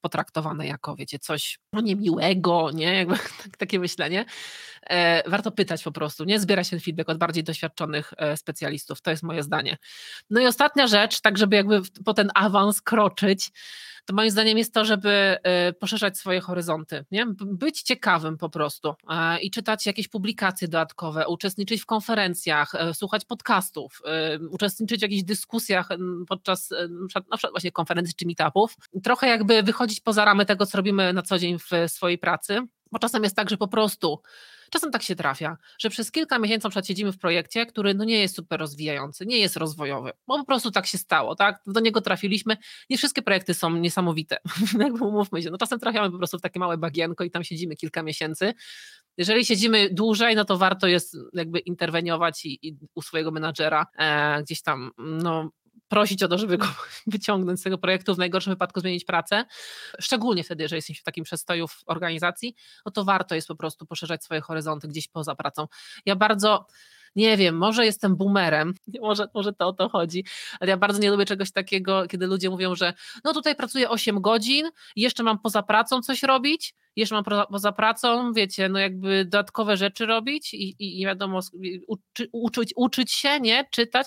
[0.00, 2.94] potraktowane jako, wiecie, coś no niemiłego, nie?
[2.94, 4.24] Jakby tak, takie myślenie.
[4.82, 6.40] E, warto pytać po prostu, nie?
[6.40, 9.00] Zbierać ten feedback od bardziej doświadczonych e, specjalistów.
[9.00, 9.76] To jest moje zdanie.
[10.30, 13.50] No i ostatnia rzecz, tak żeby jakby po ten awans kroczyć,
[14.10, 15.38] to moim zdaniem jest to, żeby
[15.68, 17.26] y, poszerzać swoje horyzonty, nie?
[17.36, 18.94] być ciekawym po prostu
[19.42, 24.02] i czytać jakieś publikacje dodatkowe, uczestniczyć w konferencjach, e, słuchać podcastów,
[24.36, 25.88] y, uczestniczyć w jakichś dyskusjach
[26.28, 28.76] podczas e, na przykład właśnie konferencji czy meetupów.
[29.04, 32.60] Trochę jakby wychodzić poza ramy tego, co robimy na co dzień w swojej pracy,
[32.92, 34.22] bo czasem jest tak, że po prostu
[34.70, 38.20] Czasem tak się trafia, że przez kilka miesięcy na siedzimy w projekcie, który no nie
[38.20, 41.62] jest super rozwijający, nie jest rozwojowy, bo po prostu tak się stało, tak?
[41.66, 42.56] Do niego trafiliśmy.
[42.90, 44.36] Nie wszystkie projekty są niesamowite,
[44.78, 45.50] jakby umówmy się.
[45.50, 48.54] No czasem trafiamy po prostu w takie małe bagienko i tam siedzimy kilka miesięcy.
[49.16, 54.42] Jeżeli siedzimy dłużej, no to warto jest jakby interweniować i, i u swojego menadżera e,
[54.42, 55.50] gdzieś tam no,
[55.90, 56.66] prosić o to, żeby go
[57.06, 59.44] wyciągnąć z tego projektu, w najgorszym wypadku zmienić pracę.
[60.00, 62.54] Szczególnie wtedy, jeżeli jesteś w takim przestoju w organizacji,
[62.86, 65.66] no to warto jest po prostu poszerzać swoje horyzonty gdzieś poza pracą.
[66.06, 66.66] Ja bardzo
[67.16, 70.24] nie wiem, może jestem boomerem, może, może to o to chodzi,
[70.60, 74.20] ale ja bardzo nie lubię czegoś takiego, kiedy ludzie mówią, że no tutaj pracuję 8
[74.20, 79.76] godzin, jeszcze mam poza pracą coś robić, jeszcze mam poza pracą, wiecie, no jakby dodatkowe
[79.76, 81.40] rzeczy robić i, i, i wiadomo,
[81.86, 84.06] uczy, uczyć, uczyć się, nie, czytać.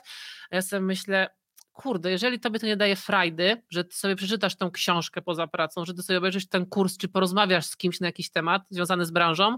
[0.51, 1.29] Ja sobie myślę,
[1.73, 5.85] kurde, jeżeli tobie to nie daje frajdy, że ty sobie przeczytasz tą książkę poza pracą,
[5.85, 9.11] że ty sobie obejrzysz ten kurs, czy porozmawiasz z kimś na jakiś temat związany z
[9.11, 9.57] branżą,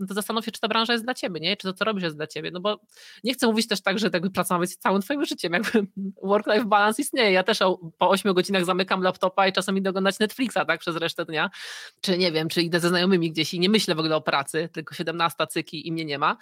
[0.00, 1.56] no to zastanów się, czy ta branża jest dla ciebie, nie?
[1.56, 2.50] Czy to, co robisz, jest dla ciebie.
[2.50, 2.80] No bo
[3.24, 5.86] nie chcę mówić też tak, że jakby praca być całym twoim życiem, jakby
[6.30, 7.32] work-life balance istnieje.
[7.32, 7.58] Ja też
[7.98, 11.50] po 8 godzinach zamykam laptopa i czasem idę oglądać Netflixa, tak, przez resztę dnia.
[12.00, 14.68] Czy nie wiem, czy idę ze znajomymi gdzieś i nie myślę w ogóle o pracy,
[14.72, 16.36] tylko 17 cyki i mnie nie ma.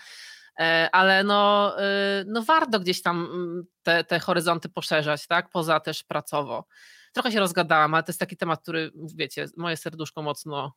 [0.58, 5.80] E, ale no, y, no warto gdzieś tam mm, te, te horyzonty poszerzać, tak, poza
[5.80, 6.66] też pracowo.
[7.12, 10.72] Trochę się rozgadałam, ale to jest taki temat, który, wiecie, moje serduszko mocno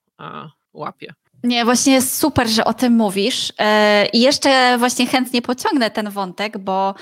[0.74, 1.14] łapie.
[1.44, 3.54] Nie, właśnie jest super, że o tym mówisz.
[3.60, 6.96] E, I jeszcze właśnie chętnie pociągnę ten wątek, bo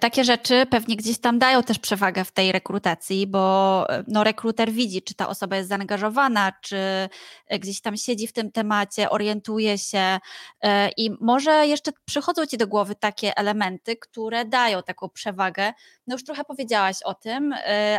[0.00, 4.72] takie rzeczy pewnie gdzieś tam dają też przewagę w tej rekrutacji, bo e, no, rekruter
[4.72, 6.78] widzi, czy ta osoba jest zaangażowana, czy
[7.60, 10.18] gdzieś tam siedzi w tym temacie, orientuje się
[10.62, 15.72] e, i może jeszcze przychodzą ci do głowy takie elementy, które dają taką przewagę.
[16.06, 17.54] No już trochę powiedziałaś o tym,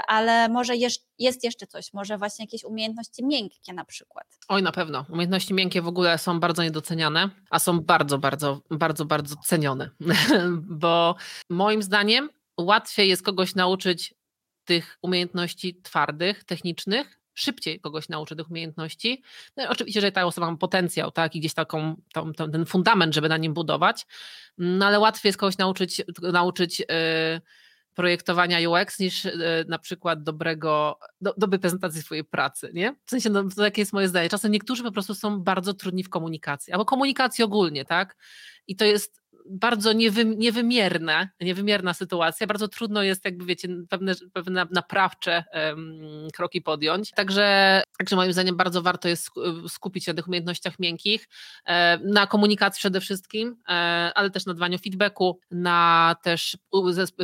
[0.07, 0.75] ale może
[1.19, 4.39] jest jeszcze coś, może właśnie jakieś umiejętności miękkie na przykład.
[4.47, 5.05] Oj, na pewno.
[5.09, 9.89] Umiejętności miękkie w ogóle są bardzo niedoceniane, a są bardzo, bardzo, bardzo, bardzo cenione,
[10.81, 11.15] bo
[11.49, 14.13] moim zdaniem łatwiej jest kogoś nauczyć
[14.65, 19.23] tych umiejętności twardych, technicznych, szybciej kogoś nauczy tych umiejętności.
[19.57, 23.13] No, oczywiście, że ta osoba ma potencjał, tak, i gdzieś taką, tą, tą, ten fundament,
[23.13, 24.05] żeby na nim budować,
[24.57, 26.85] no ale łatwiej jest kogoś nauczyć, nauczyć yy,
[27.99, 29.33] projektowania UX niż yy,
[29.67, 32.95] na przykład dobrego, do, dobrej prezentacji swojej pracy, nie?
[33.05, 34.29] W sensie, no, to jakie jest moje zdanie.
[34.29, 38.17] Czasem niektórzy po prostu są bardzo trudni w komunikacji, albo komunikacji ogólnie, tak?
[38.67, 40.25] I to jest bardzo niewy,
[41.39, 42.47] niewymierna, sytuacja.
[42.47, 45.43] Bardzo trudno jest, jakby wiecie, pewne, pewne naprawcze
[46.33, 47.11] kroki podjąć.
[47.11, 49.29] Także, także moim zdaniem bardzo warto jest
[49.67, 51.27] skupić się na tych umiejętnościach miękkich,
[51.65, 53.71] e, na komunikacji przede wszystkim, e,
[54.15, 56.57] ale też na dawaniu feedbacku, na też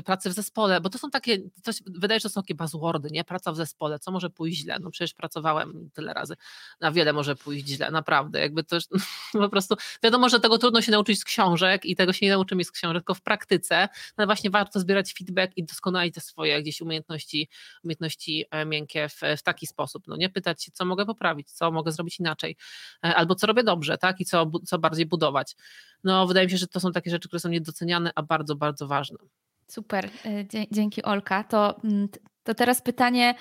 [0.05, 3.09] pracy w zespole, bo to są takie, to się, wydaje się, to są takie buzzwordy,
[3.11, 3.23] nie?
[3.23, 4.77] Praca w zespole, co może pójść źle?
[4.79, 6.35] No przecież pracowałem tyle razy,
[6.81, 8.77] na wiele może pójść źle, naprawdę, jakby to
[9.33, 12.63] po prostu, wiadomo, że tego trudno się nauczyć z książek i tego się nie nauczymy
[12.63, 16.81] z książek, tylko w praktyce, no właśnie warto zbierać feedback i doskonalić te swoje gdzieś
[16.81, 17.49] umiejętności,
[17.83, 20.07] umiejętności e, miękkie w, w taki sposób.
[20.07, 22.57] No nie pytać się, co mogę poprawić, co mogę zrobić inaczej,
[23.05, 25.55] e, albo co robię dobrze, tak, i co, co bardziej budować.
[26.03, 28.87] No wydaje mi się, że to są takie rzeczy, które są niedoceniane, a bardzo, bardzo
[28.87, 29.17] ważne.
[29.67, 31.43] Super, e, dzięki Olka.
[31.43, 32.07] To mm,
[32.45, 33.35] to teraz pytanie,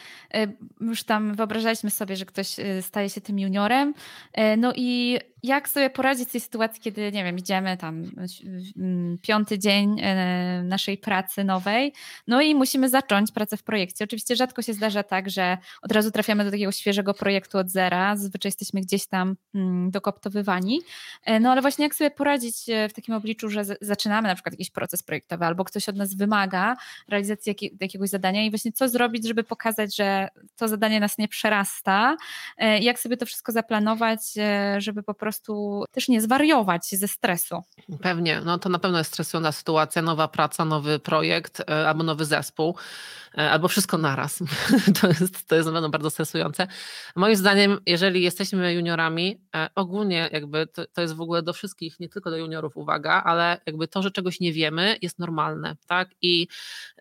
[0.81, 3.95] już tam wyobrażaliśmy sobie, że ktoś staje się tym juniorem.
[4.59, 8.05] No i jak sobie poradzić w tej sytuacji, kiedy, nie wiem, idziemy tam
[9.23, 10.01] piąty dzień
[10.65, 11.93] naszej pracy nowej,
[12.27, 14.05] no i musimy zacząć pracę w projekcie.
[14.05, 18.17] Oczywiście rzadko się zdarza tak, że od razu trafiamy do takiego świeżego projektu od zera,
[18.17, 20.81] zazwyczaj jesteśmy gdzieś tam mm, dokoptowywani,
[21.41, 22.57] no ale właśnie jak sobie poradzić
[22.89, 26.77] w takim obliczu, że zaczynamy na przykład jakiś proces projektowy albo ktoś od nas wymaga
[27.09, 32.17] realizacji jakiegoś zadania i właśnie co zrobić, żeby pokazać, że to zadanie nas nie przerasta,
[32.81, 34.21] jak sobie to wszystko zaplanować,
[34.79, 37.63] żeby po prostu też nie zwariować ze stresu.
[38.03, 42.25] Pewnie, no to na pewno jest stresująca sytuacja, nowa praca, nowy projekt e, albo nowy
[42.25, 42.75] zespół.
[43.39, 44.39] E, albo wszystko naraz.
[45.01, 46.67] to, jest, to jest na pewno bardzo stresujące.
[47.17, 52.01] Moim zdaniem, jeżeli jesteśmy juniorami, e, ogólnie jakby to, to jest w ogóle do wszystkich,
[52.01, 56.09] nie tylko do juniorów uwaga, ale jakby to, że czegoś nie wiemy jest normalne, tak?
[56.23, 56.49] I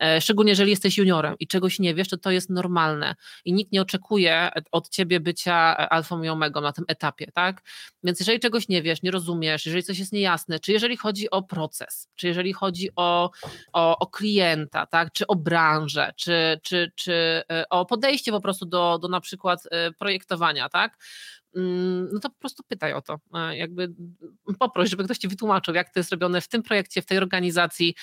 [0.01, 3.15] e, szczególnie jeżeli jesteś juniorem i czegoś nie wiesz, to to jest normalne
[3.45, 7.61] i nikt nie oczekuje od ciebie bycia alfą i omegą na tym etapie, tak?
[8.03, 11.41] Więc jeżeli czegoś nie wiesz, nie rozumiesz, jeżeli coś jest niejasne, czy jeżeli chodzi o
[11.41, 13.31] proces, czy jeżeli chodzi o,
[13.73, 15.11] o, o klienta, tak?
[15.11, 17.13] Czy o branżę, czy, czy, czy
[17.51, 20.97] e, o podejście po prostu do, do na przykład e, projektowania, tak?
[21.55, 23.19] Mm, no to po prostu pytaj o to.
[23.33, 23.93] E, jakby
[24.59, 27.95] poproś, żeby ktoś ci wytłumaczył, jak to jest robione w tym projekcie, w tej organizacji,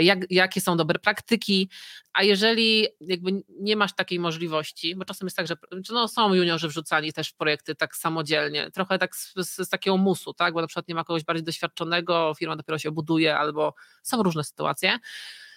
[0.00, 1.70] jak, jakie są dobre praktyki.
[2.12, 3.30] A jeżeli jakby
[3.60, 5.56] nie masz takiej możliwości, bo czasem jest tak, że
[5.90, 9.96] no, są juniorzy wrzucani też w projekty tak samodzielnie, trochę tak z, z, z takiego
[9.96, 10.54] musu, tak?
[10.54, 14.44] Bo na przykład nie ma kogoś bardziej doświadczonego, firma dopiero się buduje, albo są różne
[14.44, 14.98] sytuacje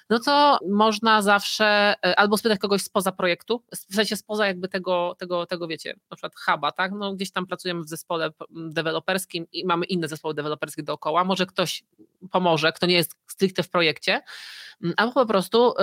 [0.10, 1.66] no to można zawsze
[2.06, 6.16] e, albo spytać kogoś spoza projektu, w sensie spoza jakby tego, tego, tego wiecie, na
[6.16, 6.92] przykład huba, tak?
[6.92, 11.84] No gdzieś tam pracujemy w zespole deweloperskim i mamy inne zespoły deweloperskie dookoła, może ktoś
[12.32, 14.22] pomoże, kto nie jest stricte w projekcie,
[14.84, 15.74] Mm, albo po prostu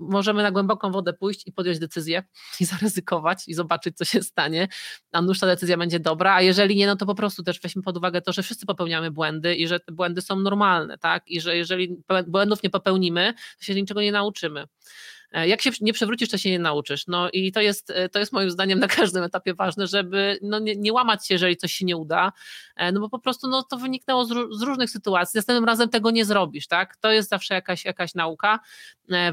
[0.00, 2.22] możemy na głęboką wodę pójść i podjąć decyzję
[2.60, 4.68] i zaryzykować i zobaczyć, co się stanie,
[5.12, 7.82] a nuż ta decyzja będzie dobra, a jeżeli nie, no to po prostu też weźmy
[7.82, 11.40] pod uwagę to, że wszyscy popełniamy błędy i że te błędy są normalne, tak, i
[11.40, 14.64] że jeżeli błędów nie popełnimy, to się niczego nie nauczymy.
[15.32, 17.06] E, jak się nie przewrócisz, to się nie nauczysz.
[17.06, 20.58] No i to jest, e, to jest moim zdaniem na każdym etapie ważne, żeby no
[20.58, 22.32] nie, nie łamać się, jeżeli coś się nie uda,
[22.76, 25.38] e, no bo po prostu no, to wyniknęło z, z, różnych sytuacji.
[25.38, 26.96] Następnym razem tego nie zrobisz, tak?
[26.96, 28.60] To jest zawsze jakaś, jakaś nauka.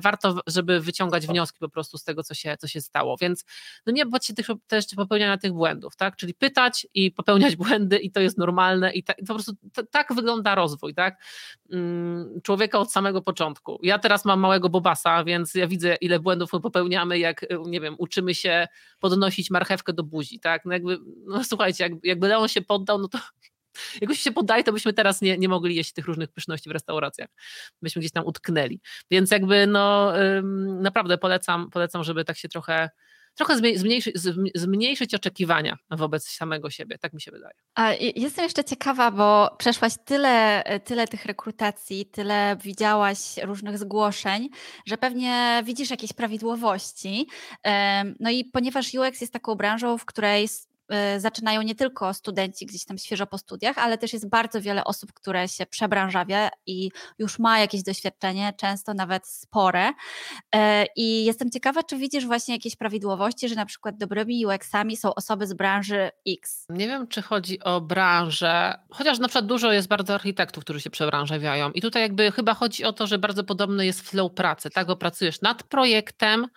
[0.01, 3.17] Warto, żeby wyciągać wnioski po prostu z tego, co się, co się stało.
[3.21, 3.45] Więc
[3.85, 6.15] no nie bać się tych, też popełniania tych błędów, tak?
[6.15, 10.13] Czyli pytać i popełniać błędy i to jest normalne i, ta, po prostu to, tak
[10.13, 11.23] wygląda rozwój, tak?
[11.71, 13.79] Mm, człowieka od samego początku.
[13.83, 17.81] Ja teraz mam małego bobasa, więc ja widzę ile błędów my popełniamy, jak, e, nie
[17.81, 18.67] wiem, uczymy się
[18.99, 20.65] podnosić marchewkę do buzi, tak?
[20.65, 23.19] No jakby, no słuchajcie, jak, jakby Leon się poddał, no to
[24.01, 27.29] jakbyś się poddaje, to byśmy teraz nie, nie mogli jeść tych różnych pyszności w restauracjach.
[27.81, 28.81] Byśmy gdzieś tam utknęli.
[29.11, 30.13] Więc jakby no
[30.79, 32.89] naprawdę polecam, polecam, żeby tak się trochę
[33.35, 34.15] trochę zmniejszyć,
[34.55, 37.53] zmniejszyć oczekiwania wobec samego siebie, tak mi się wydaje.
[37.75, 44.49] A jestem jeszcze ciekawa, bo przeszłaś tyle, tyle tych rekrutacji, tyle widziałaś różnych zgłoszeń,
[44.85, 47.27] że pewnie widzisz jakieś prawidłowości.
[48.19, 50.47] No i ponieważ UX jest taką branżą, w której
[51.17, 55.13] zaczynają nie tylko studenci gdzieś tam świeżo po studiach, ale też jest bardzo wiele osób,
[55.13, 59.91] które się przebranżawia i już ma jakieś doświadczenie, często nawet spore.
[60.55, 65.15] E, I jestem ciekawa, czy widzisz właśnie jakieś prawidłowości, że na przykład dobrymi UX-ami są
[65.15, 66.65] osoby z branży X.
[66.69, 70.89] Nie wiem, czy chodzi o branżę, chociaż na przykład dużo jest bardzo architektów, którzy się
[70.89, 71.71] przebranżawiają.
[71.71, 74.87] I tutaj jakby chyba chodzi o to, że bardzo podobny jest flow pracy, tak?
[74.87, 76.47] Bo pracujesz nad projektem,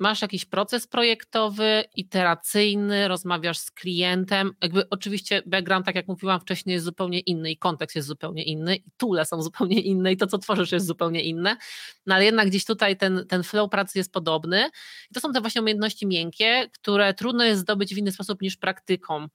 [0.00, 4.52] masz jakiś proces projektowy, iteracyjny, rozmawiasz z klientem.
[4.62, 8.76] Jakby oczywiście background, tak jak mówiłam wcześniej, jest zupełnie inny i kontekst jest zupełnie inny
[8.76, 11.56] i tule są zupełnie inne i to, co tworzysz jest zupełnie inne.
[12.06, 14.70] No ale jednak gdzieś tutaj ten, ten flow pracy jest podobny.
[15.10, 18.56] I to są te właśnie umiejętności miękkie, które trudno jest zdobyć w inny sposób niż
[18.56, 19.26] praktyką.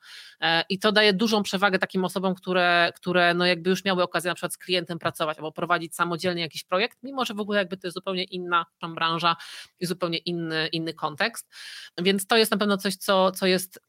[0.41, 4.31] E, I to daje dużą przewagę takim osobom, które, które no jakby już miały okazję
[4.31, 7.77] na przykład z klientem pracować albo prowadzić samodzielnie jakiś projekt, mimo że w ogóle jakby
[7.77, 8.65] to jest zupełnie inna
[8.95, 9.35] branża
[9.79, 11.47] i zupełnie zupełnie inny, inny kontekst.
[12.01, 13.79] Więc to jest na pewno coś, co, co jest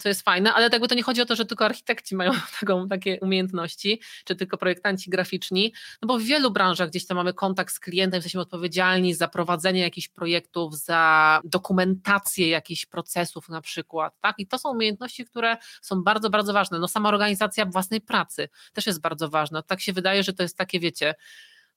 [0.00, 2.88] co jest fajne, ale jakby to nie chodzi o to, że tylko architekci mają taką,
[2.88, 5.72] takie umiejętności, czy tylko projektanci graficzni,
[6.02, 9.80] no bo w wielu branżach gdzieś tam mamy kontakt z klientem, jesteśmy odpowiedzialni za prowadzenie
[9.80, 14.38] jakichś projektów, za dokumentację jakichś procesów na przykład, tak?
[14.38, 16.78] I to są umiejętności, które są bardzo, bardzo ważne.
[16.78, 19.62] No sama organizacja własnej pracy też jest bardzo ważna.
[19.62, 21.14] Tak się wydaje, że to jest takie, wiecie,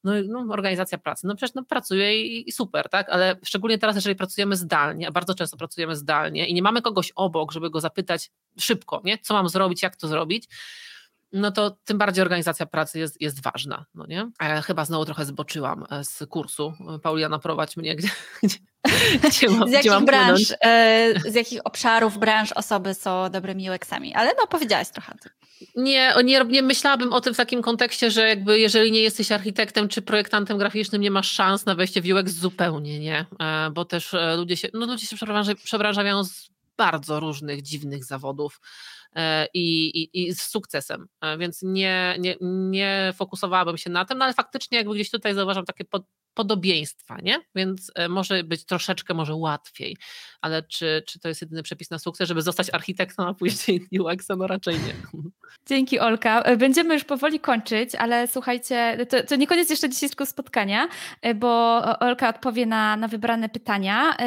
[0.04, 3.95] no, no, organizacja pracy, no przecież no, pracuje i, i, super, tak, ale szczególnie teraz,
[3.95, 7.80] jeżeli pracujemy zdalnie, a bardzo często pracujemy zdalnie i nie mamy kogoś obok, żeby go
[7.80, 10.47] zapytać szybko, nie, co mam zrobić, jak to zrobić,
[11.32, 14.32] no to tym bardziej organizacja pracy jest, jest ważna, no nie?
[14.64, 16.74] Chyba znowu trochę zboczyłam e, z kursu.
[17.04, 18.10] Pauliana, prowadź mnie, gdzie,
[18.44, 18.60] gdzie,
[19.30, 24.14] gdzie mam, z jakich gdzie branż, e, z jakich obszarów branż osoby są dobrymi UX-ami,
[24.16, 25.16] ale no powiedziałaś trochę.
[25.76, 29.88] Nie, nie, nie myślałabym o tym w takim kontekście, że jakby jeżeli nie jesteś architektem
[29.88, 33.26] czy projektantem graficznym, nie masz szans na wejście w UX zupełnie, nie?
[33.40, 35.16] E, bo też e, ludzie się, no ludzie się
[35.64, 38.64] przebranżawiają z bardzo różnych dziwnych zawodów e,
[39.53, 41.07] i, i, i z sukcesem,
[41.39, 45.66] więc nie, nie, nie fokusowałabym się na tym, no ale faktycznie jakby gdzieś tutaj zauważam
[45.66, 46.03] takie pod,
[46.39, 47.41] podobieństwa, nie?
[47.55, 49.97] Więc e, może być troszeczkę może łatwiej,
[50.41, 54.39] ale czy, czy to jest jedyny przepis na sukces, żeby zostać architektą, a później UX-em?
[54.39, 55.22] No raczej nie.
[55.66, 56.41] Dzięki Olka.
[56.41, 60.88] E, będziemy już powoli kończyć, ale słuchajcie, to, to nie koniec jeszcze dzisiejszego spotkania,
[61.22, 64.18] e, bo Olka odpowie na, na wybrane pytania.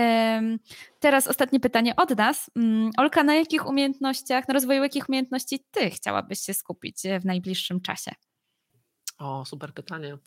[1.00, 2.50] Teraz ostatnie pytanie od nas.
[2.56, 7.80] Mm, Olka, na jakich umiejętnościach, na rozwoju jakich umiejętności ty chciałabyś się skupić w najbliższym
[7.80, 8.10] czasie?
[9.22, 10.18] O, super pytanie.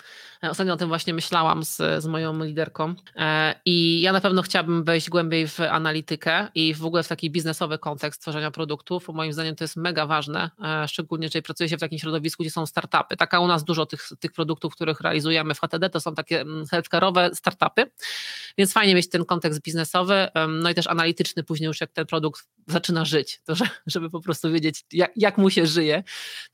[0.44, 4.42] E, ostatnio o tym właśnie myślałam z, z moją liderką e, i ja na pewno
[4.42, 9.08] chciałabym wejść głębiej w analitykę i w ogóle w taki biznesowy kontekst tworzenia produktów.
[9.08, 12.52] Moim zdaniem to jest mega ważne, e, szczególnie jeżeli pracuje się w takim środowisku, gdzie
[12.52, 13.18] są startupy.
[13.18, 16.66] Taka u nas dużo tych, tych produktów, których realizujemy w HTD, to są takie mm,
[16.66, 17.92] healthcare'owe startupy,
[18.58, 22.48] więc fajnie mieć ten kontekst biznesowy, no i też analityczny później już jak ten produkt
[22.68, 23.54] zaczyna żyć, to
[23.88, 26.04] żeby po prostu wiedzieć jak, jak mu się żyje,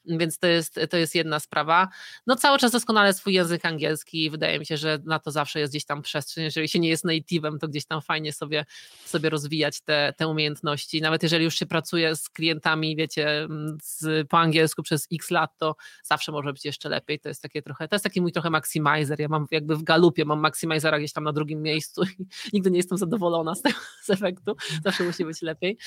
[0.06, 1.88] więc to jest, to jest jedna sprawa.
[2.28, 5.60] No cały czas doskonale swój język angielski i wydaje mi się, że na to zawsze
[5.60, 6.44] jest gdzieś tam przestrzeń.
[6.44, 8.66] Jeżeli się nie jest native'em, to gdzieś tam fajnie sobie,
[9.06, 11.02] sobie rozwijać te, te umiejętności.
[11.02, 13.48] Nawet jeżeli już się pracuje z klientami, wiecie,
[13.84, 17.20] z, po angielsku przez x lat, to zawsze może być jeszcze lepiej.
[17.20, 19.20] To jest takie trochę, to jest taki mój trochę maximizer.
[19.20, 22.78] Ja mam jakby w galupie mam maximizera gdzieś tam na drugim miejscu i nigdy nie
[22.78, 24.56] jestem zadowolona z tego z efektu.
[24.84, 25.78] Zawsze musi być lepiej.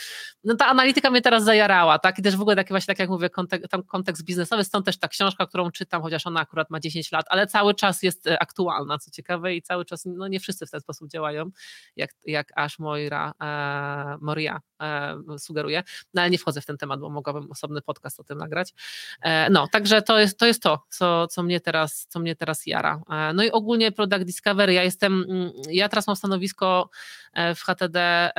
[0.45, 2.19] No ta analityka mnie teraz zajarała, tak?
[2.19, 4.99] I też w ogóle taki właśnie, tak jak mówię, kontek tam kontekst biznesowy, stąd też
[4.99, 8.39] ta książka, którą czytam, chociaż ona akurat ma 10 lat, ale cały czas jest e,
[8.43, 11.51] aktualna, co ciekawe i cały czas, no nie wszyscy w ten sposób działają,
[11.97, 15.83] jak, jak Ash Moira, e, Moria e, sugeruje,
[16.15, 18.75] no ale nie wchodzę w ten temat, bo mogłabym osobny podcast o tym nagrać.
[19.23, 22.67] E, no, także to jest to, jest to co, co, mnie teraz, co mnie teraz
[22.67, 23.01] jara.
[23.11, 26.91] E, no i ogólnie Product Discovery, ja jestem, mm, ja teraz mam stanowisko
[27.33, 28.31] e, w HTD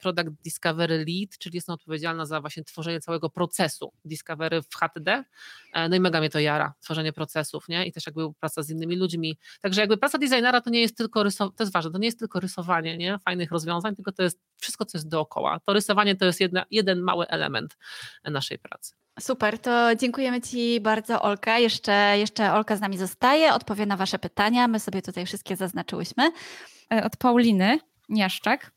[0.00, 5.24] Product Discovery Lead, czyli jestem odpowiedzialna za właśnie tworzenie całego procesu Discovery w HTD,
[5.90, 7.86] no i mega mnie to jara, tworzenie procesów, nie?
[7.86, 9.38] I też jakby praca z innymi ludźmi.
[9.60, 12.18] Także jakby praca designera to nie jest tylko rysowanie, to jest ważne, to nie jest
[12.18, 13.18] tylko rysowanie, nie?
[13.18, 15.60] Fajnych rozwiązań, tylko to jest wszystko, co jest dookoła.
[15.66, 17.76] To rysowanie to jest jedna, jeden mały element
[18.24, 18.94] naszej pracy.
[19.20, 21.58] Super, to dziękujemy Ci bardzo, Olka.
[21.58, 24.68] Jeszcze, jeszcze Olka z nami zostaje, odpowie na Wasze pytania.
[24.68, 26.30] My sobie tutaj wszystkie zaznaczyłyśmy.
[26.92, 27.78] E, od Pauliny.
[28.08, 28.72] Niaszczak.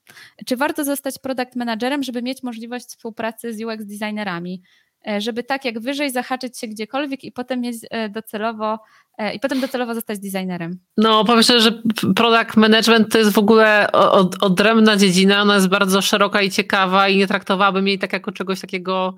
[0.46, 4.62] Czy warto zostać product managerem, żeby mieć możliwość współpracy z UX designerami?
[5.08, 8.80] E, żeby tak jak wyżej zahaczyć się gdziekolwiek i potem mieć e, docelowo
[9.18, 10.80] e, i potem docelowo zostać designerem.
[10.98, 11.82] No, powiem szczerze, że
[12.16, 17.10] product management to jest w ogóle od, odrębna dziedzina, ona jest bardzo szeroka i ciekawa
[17.10, 19.16] i nie traktowałabym jej tak jako czegoś takiego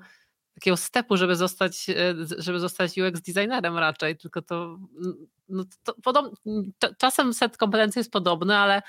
[0.54, 4.78] takiego stepu, żeby zostać, e, żeby zostać UX designerem raczej, tylko to,
[5.48, 6.34] no, to podob,
[6.98, 8.82] czasem set kompetencji jest podobny, ale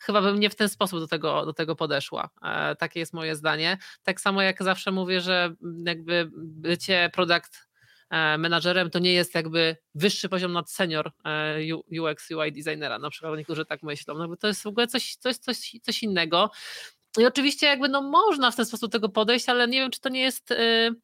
[0.00, 2.30] chyba bym nie w ten sposób do tego, do tego podeszła.
[2.42, 3.78] E, takie jest moje zdanie.
[4.02, 5.54] Tak samo jak zawsze mówię, że
[5.86, 7.68] jakby bycie product
[8.10, 11.12] e, menadżerem to nie jest jakby wyższy poziom nad senior
[12.00, 15.16] UX, UI designera, na przykład niektórzy tak myślą, no bo to jest w ogóle coś,
[15.16, 16.50] coś, coś, coś innego.
[17.18, 20.00] I oczywiście jakby no można w ten sposób do tego podejść, ale nie wiem, czy
[20.00, 20.50] to nie jest...
[20.50, 20.96] Yy,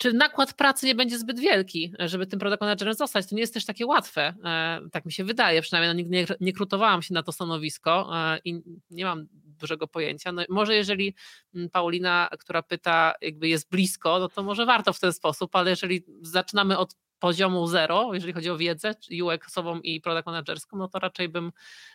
[0.00, 3.28] czy nakład pracy nie będzie zbyt wielki, żeby tym product managerem zostać.
[3.28, 6.26] To nie jest też takie łatwe, e, tak mi się wydaje, przynajmniej no, nigdy nie,
[6.46, 10.32] nie krutowałam się na to stanowisko e, i nie mam dużego pojęcia.
[10.32, 11.14] No, może jeżeli
[11.54, 15.70] mm, Paulina, która pyta, jakby jest blisko, no to może warto w ten sposób, ale
[15.70, 20.98] jeżeli zaczynamy od poziomu zero, jeżeli chodzi o wiedzę UX-ową i product managerską, no to
[20.98, 21.52] raczej bym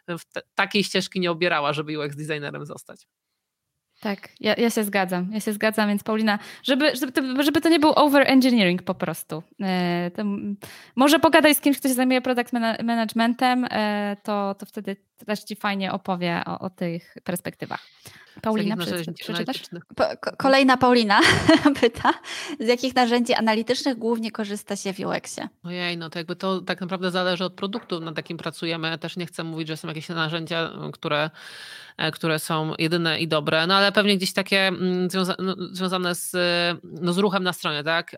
[0.07, 3.07] w te, takiej ścieżki nie obierała, żeby UX designerem zostać.
[4.05, 5.29] Tak, ja, ja, się zgadzam.
[5.33, 9.43] Ja się zgadzam, więc Paulina, żeby, żeby, to, żeby to nie był over-engineering po prostu.
[9.61, 10.11] E,
[10.95, 12.53] może pogadaj z kimś, kto się zajmuje product
[12.83, 14.95] managementem, e, to, to wtedy
[15.25, 17.81] też ci fajnie opowie o, o tych perspektywach.
[18.41, 18.75] Paulina,
[19.15, 19.63] przeczytasz?
[20.37, 21.19] Kolejna Paulina
[21.81, 22.13] pyta,
[22.59, 25.49] z jakich narzędzi analitycznych głównie korzysta się w UX-ie?
[25.63, 28.97] Ojej, no to jakby to tak naprawdę zależy od produktu, nad jakim pracujemy.
[28.97, 31.29] Też nie chcę mówić, że są jakieś narzędzia, które,
[31.97, 36.15] e, które są jedyne i dobre, no ale pewnie gdzieś takie mm, związa no, związane
[36.15, 36.31] z,
[36.83, 38.15] no, z ruchem na stronie, tak?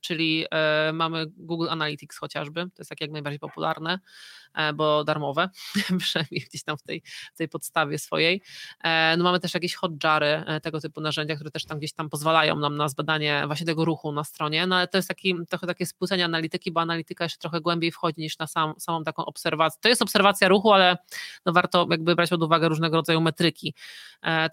[0.00, 3.98] czyli e, mamy Google Analytics chociażby, to jest takie jak najbardziej popularne.
[4.54, 5.48] E, bo darmowe,
[6.06, 7.02] przynajmniej gdzieś tam w tej,
[7.34, 8.42] w tej podstawie swojej.
[8.84, 12.10] E, no mamy też jakieś hotjary, e, tego typu narzędzia, które też tam gdzieś tam
[12.10, 15.66] pozwalają nam na zbadanie właśnie tego ruchu na stronie, no ale to jest taki, trochę
[15.66, 19.78] takie spłycenie analityki, bo analityka jeszcze trochę głębiej wchodzi niż na sam, samą taką obserwację.
[19.82, 20.96] To jest obserwacja ruchu, ale
[21.46, 23.74] no warto jakby brać pod uwagę różnego rodzaju metryki.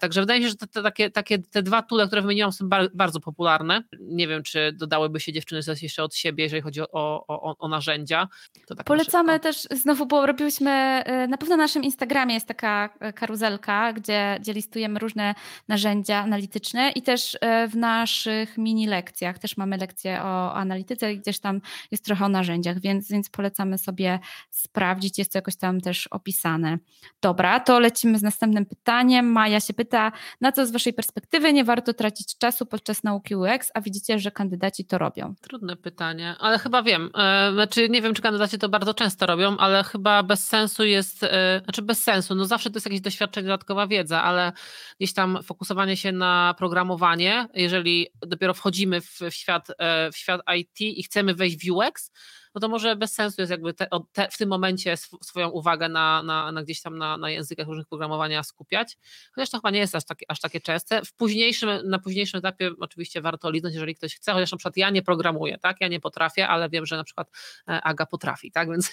[0.00, 2.68] Także wydaje mi się, że te, te takie, takie, te dwa tule, które wymieniłam są
[2.94, 3.82] bardzo popularne.
[4.00, 6.86] Nie wiem, czy dodałyby się dziewczyny coś jeszcze od siebie, jeżeli chodzi o,
[7.26, 8.28] o, o narzędzia.
[8.68, 13.12] Tak Polecamy też znowu bo robiłyśmy, e, na pewno na naszym Instagramie jest taka e,
[13.12, 15.34] karuzelka, gdzie, gdzie listujemy różne
[15.68, 21.18] narzędzia analityczne i też e, w naszych mini lekcjach też mamy lekcje o analityce i
[21.18, 21.60] gdzieś tam
[21.90, 24.18] jest trochę o narzędziach, więc, więc polecamy sobie
[24.50, 26.78] sprawdzić, jest to jakoś tam też opisane.
[27.22, 29.26] Dobra, to lecimy z następnym pytaniem.
[29.26, 33.70] Maja się pyta, na co z Waszej perspektywy nie warto tracić czasu podczas nauki UX,
[33.74, 35.34] a widzicie, że kandydaci to robią?
[35.40, 37.10] Trudne pytanie, ale chyba wiem.
[37.52, 41.60] Znaczy, nie wiem, czy kandydaci to bardzo często robią, ale chyba bez sensu jest, e,
[41.64, 44.52] znaczy bez sensu, no zawsze to jest jakieś doświadczenie, dodatkowa wiedza, ale
[45.00, 50.40] gdzieś tam fokusowanie się na programowanie, jeżeli dopiero wchodzimy w, w świat, e, w świat
[50.56, 52.10] IT i chcemy wejść w UX,
[52.54, 55.88] no to może bez sensu jest jakby te, te, w tym momencie sw swoją uwagę
[55.88, 58.98] na, na, na, gdzieś tam na, na językach różnych programowania skupiać,
[59.34, 61.02] chociaż to chyba nie jest aż, takie, aż takie częste.
[61.04, 64.90] W późniejszym, na późniejszym etapie oczywiście warto liznąć, jeżeli ktoś chce, chociaż na przykład ja
[64.90, 67.30] nie programuję, tak, ja nie potrafię, ale wiem, że na przykład
[67.68, 68.92] e, Aga potrafi, tak, więc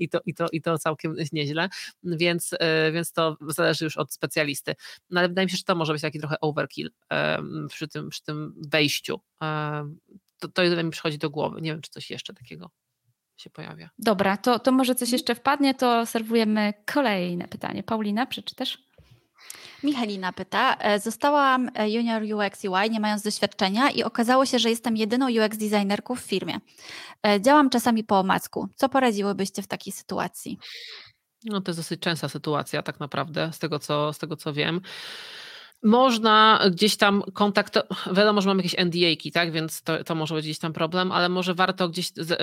[0.00, 1.68] i to, i to, i to całkiem nieźle,
[2.04, 4.74] więc, e, więc to zależy już od specjalisty.
[5.10, 6.90] No ale wydaje mi się, że to może być taki trochę overkill
[7.68, 9.20] przy tym, przy tym wejściu.
[10.38, 11.60] To, to jedyne mi przychodzi do głowy.
[11.60, 12.70] Nie wiem, czy coś jeszcze takiego
[13.42, 13.90] się pojawia.
[13.98, 17.82] Dobra, to, to może coś jeszcze wpadnie, to serwujemy kolejne pytanie.
[17.82, 18.78] Paulina, przeczytasz?
[19.82, 24.70] Michalina pyta, e, zostałam e, junior UX UI nie mając doświadczenia i okazało się, że
[24.70, 26.60] jestem jedyną UX designerką w firmie.
[27.26, 28.68] E, działam czasami po omacku.
[28.76, 30.58] Co poradziłybyście w takiej sytuacji?
[31.44, 34.80] No to jest dosyć częsta sytuacja tak naprawdę, z tego co, z tego co wiem.
[35.82, 37.78] Można gdzieś tam kontakt,
[38.12, 41.28] wiadomo, że mamy jakieś NDA-ki, tak, więc to, to może być gdzieś tam problem, ale
[41.28, 42.38] może warto gdzieś z,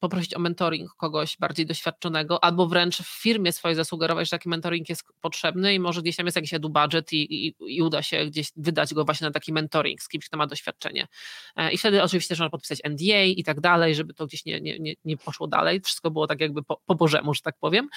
[0.00, 4.88] poprosić o mentoring kogoś bardziej doświadczonego, albo wręcz w firmie swojej zasugerować, że taki mentoring
[4.88, 8.26] jest potrzebny i może gdzieś tam jest jakiś edu budget i, i, i, uda się
[8.26, 11.08] gdzieś wydać go właśnie na taki mentoring z kimś, kto ma doświadczenie.
[11.56, 14.94] E, I wtedy oczywiście można podpisać NDA i tak dalej, żeby to gdzieś nie, nie,
[15.04, 15.80] nie poszło dalej.
[15.80, 17.88] Wszystko było tak jakby po, po bożemu, że tak powiem.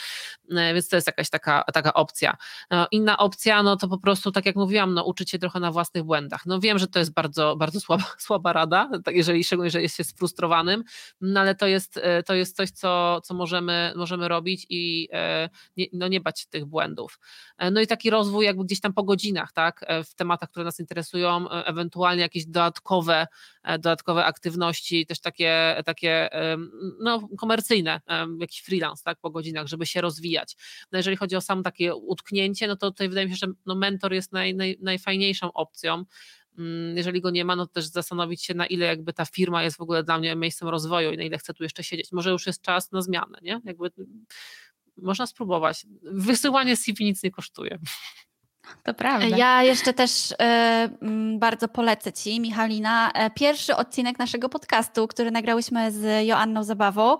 [0.51, 2.38] E, więc to jest jakaś taka, taka opcja.
[2.72, 5.72] E, inna opcja, no to po prostu, tak jak mówiłam, no uczyć się trochę na
[5.72, 6.45] własnych błędach.
[6.45, 9.97] No wiem, że to jest bardzo, bardzo słaba, słaba rada, tak jeżeli szczególnie, że jest
[9.97, 10.84] się sfrustrowanym,
[11.22, 15.10] no ale to jest jest, e, to jest coś, co, co możemy, możemy robić i
[15.12, 17.20] e, nie, no nie bać tych błędów.
[17.58, 20.80] E, no i taki rozwój jakby gdzieś tam po godzinach, tak, w tematach, które nas
[20.80, 23.28] interesują, ewentualnie jakieś dodatkowe,
[23.64, 26.30] dodatkowe aktywności, też takie, takie
[27.00, 28.02] no, komercyjne,
[28.39, 30.56] jakiś freelance, tak, po godzinach, żeby się rozwijać.
[30.91, 33.76] No jeżeli chodzi o sam takie utknięcie, no to tutaj wydaje mi się, że no
[33.76, 36.06] mentor jest naj, naj, najfajniejszą opcją,
[36.95, 39.78] jeżeli go nie ma, no to też zastanowić się, na ile jakby ta firma jest
[39.78, 42.12] w ogóle dla mnie miejscem rozwoju i na ile chcę tu jeszcze siedzieć.
[42.12, 43.62] Może już jest czas na zmianę, nie?
[43.64, 43.91] Jakby
[44.97, 45.86] można spróbować.
[46.01, 47.80] Wysyłanie CV nic nie kosztuje.
[48.84, 49.38] To prawda.
[49.38, 50.36] Ja jeszcze też y,
[51.38, 57.18] bardzo polecę Ci, Michalina, pierwszy odcinek naszego podcastu, który nagrałyśmy z Joanną Zabawą,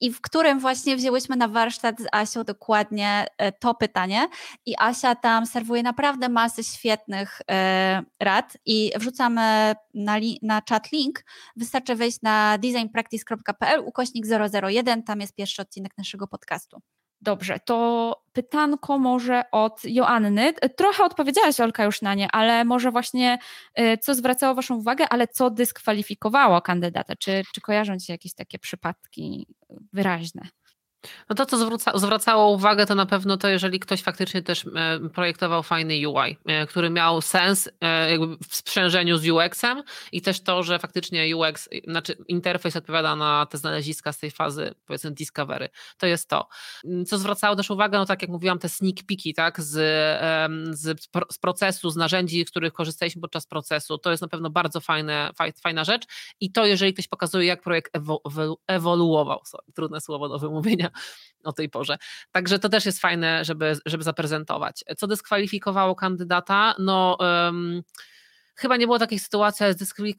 [0.00, 4.28] i w którym właśnie wzięłyśmy na warsztat z Asią dokładnie e, to pytanie.
[4.66, 11.24] I Asia tam serwuje naprawdę masę świetnych e, rad i wrzucamy na, na chat link.
[11.56, 14.24] Wystarczy wejść na designpractice.pl ukośnik
[14.70, 16.80] 001, tam jest pierwszy odcinek naszego podcastu.
[17.22, 20.52] Dobrze, to pytanko może od Joanny.
[20.76, 23.38] Trochę odpowiedziałaś Olka już na nie, ale może właśnie
[23.80, 27.16] y, co zwracało Waszą uwagę, ale co dyskwalifikowało kandydata?
[27.16, 29.46] Czy, czy kojarzą Ci jakieś takie przypadki
[29.92, 30.42] wyraźne?
[31.28, 35.00] No to, co zwraca, zwracało uwagę, to na pewno to, jeżeli ktoś faktycznie też e,
[35.14, 39.82] projektował fajny UI, e, który miał sens e, jakby w sprzężeniu z UX-em
[40.12, 44.74] i też to, że faktycznie UX, znaczy interfejs odpowiada na te znaleziska z tej fazy,
[44.86, 45.68] powiedzmy, discovery.
[45.98, 46.48] To jest to.
[47.06, 49.72] Co zwracało też uwagę, no tak jak mówiłam, te sneak peeki, tak, z,
[50.70, 55.30] z, z procesu, z narzędzi, których korzystaliśmy podczas procesu, to jest na pewno bardzo fajne,
[55.62, 56.04] fajna rzecz
[56.40, 57.92] i to, jeżeli ktoś pokazuje, jak projekt
[58.66, 60.89] ewoluował, sorry, trudne słowo do wymówienia,
[61.44, 61.96] o tej porze.
[62.32, 64.84] Także to też jest fajne, żeby, żeby zaprezentować.
[64.96, 66.74] Co dyskwalifikowało kandydata?
[66.78, 67.16] No.
[67.20, 67.82] Um,
[68.60, 69.74] chyba nie było takiej sytuacji, ale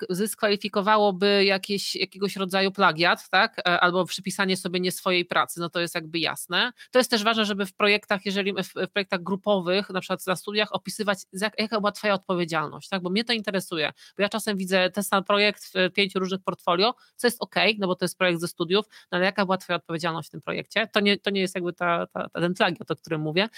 [0.10, 3.60] zdyskwalifikowałoby jakieś, jakiegoś rodzaju plagiat, tak?
[3.60, 6.72] E, albo przypisanie sobie nie swojej pracy, no to jest jakby jasne.
[6.92, 10.70] To jest też ważne, żeby w projektach, jeżeli w, projektach grupowych, na przykład na studiach,
[10.72, 13.02] opisywać, jak, jaka była Twoja odpowiedzialność, tak?
[13.02, 16.96] Bo mnie to interesuje, bo ja czasem widzę ten sam projekt w pięciu różnych portfolio,
[17.16, 19.78] co jest ok, no bo to jest projekt ze studiów, no ale jaka była Twoja
[19.78, 20.88] odpowiedzialność w tym projekcie?
[20.88, 23.50] To nie, to nie jest jakby ta, ta, ta, ten plagiat, o którym mówię.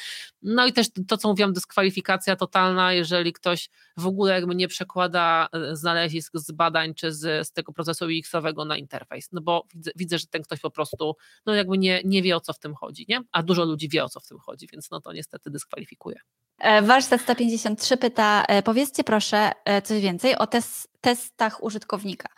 [0.42, 5.48] No i też to, co mówiłam, dyskwalifikacja totalna, jeżeli ktoś w ogóle jakby nie przekłada
[5.52, 9.92] e, znalezisk z badań czy z, z tego procesu UX-owego na interfejs, no bo widzę,
[9.96, 11.16] widzę, że ten ktoś po prostu
[11.46, 13.22] no jakby nie, nie wie o co w tym chodzi, nie?
[13.32, 16.20] a dużo ludzi wie o co w tym chodzi, więc no to niestety dyskwalifikuje.
[16.60, 19.52] E, warsztat 153 pyta, e, powiedzcie proszę
[19.84, 22.30] coś więcej o tes testach użytkownika.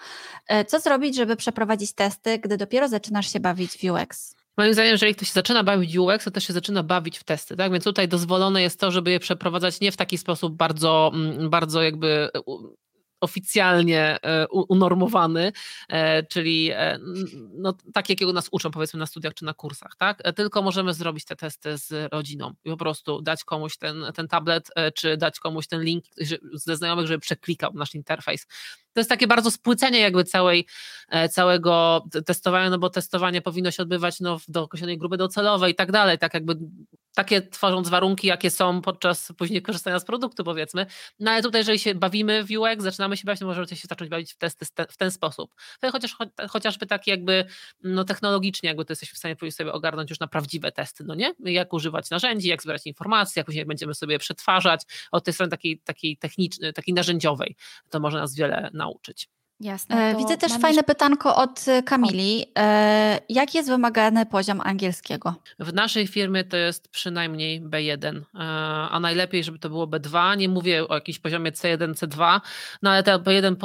[0.67, 4.34] Co zrobić, żeby przeprowadzić testy, gdy dopiero zaczynasz się bawić w UX?
[4.57, 7.55] Moim zdaniem, jeżeli ktoś się zaczyna bawić UX, to też się zaczyna bawić w testy,
[7.55, 7.71] tak?
[7.71, 11.83] Więc tutaj dozwolone jest to, żeby je przeprowadzać nie w taki sposób bardzo, mm, bardzo
[11.83, 12.29] jakby
[13.21, 15.51] oficjalnie e, unormowany,
[15.89, 16.99] e, czyli e,
[17.53, 20.23] no, tak jakiego nas uczą powiedzmy na studiach czy na kursach, tak?
[20.35, 24.69] Tylko możemy zrobić te testy z rodziną i po prostu dać komuś ten, ten tablet,
[24.95, 26.05] czy dać komuś ten link
[26.53, 28.47] ze znajomych, żeby przeklikał nasz interfejs.
[28.95, 30.67] To jest takie bardzo spłycenie jakby całej,
[31.31, 35.91] całego testowania, no bo testowanie powinno się odbywać no, do określonej grupy docelowej i tak
[35.91, 36.57] dalej, tak jakby
[37.15, 40.85] takie tworząc warunki, jakie są podczas później korzystania z produktu, powiedzmy.
[41.19, 44.09] No ale tutaj, jeżeli się bawimy w UX, zaczynamy się bawić, to możemy się zacząć
[44.09, 45.55] bawić w testy w ten sposób.
[45.91, 46.15] Chociaż,
[46.49, 47.45] chociażby tak jakby
[47.83, 51.33] no, technologicznie, jakby to jesteśmy w stanie sobie ogarnąć już na prawdziwe testy, no nie?
[51.39, 54.81] Jak używać narzędzi, jak zbierać informacje, jak później będziemy sobie przetwarzać
[55.11, 57.55] od tej strony takiej, takiej technicznej, takiej narzędziowej.
[57.89, 58.84] To może nas wiele nauczyć.
[59.59, 59.95] Jasne.
[59.95, 62.45] E, widzę też fajne pytanko od e, Kamili.
[62.57, 65.35] E, jaki jest wymagany poziom angielskiego?
[65.59, 68.21] W naszej firmie to jest przynajmniej B1,
[68.91, 70.37] a najlepiej, żeby to było B2.
[70.37, 72.41] Nie mówię o jakimś poziomie C1, C2,
[72.81, 73.55] no ale te B1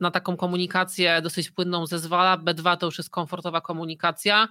[0.00, 2.38] na taką komunikację dosyć płynną zezwala.
[2.38, 4.48] B2 to już jest komfortowa komunikacja,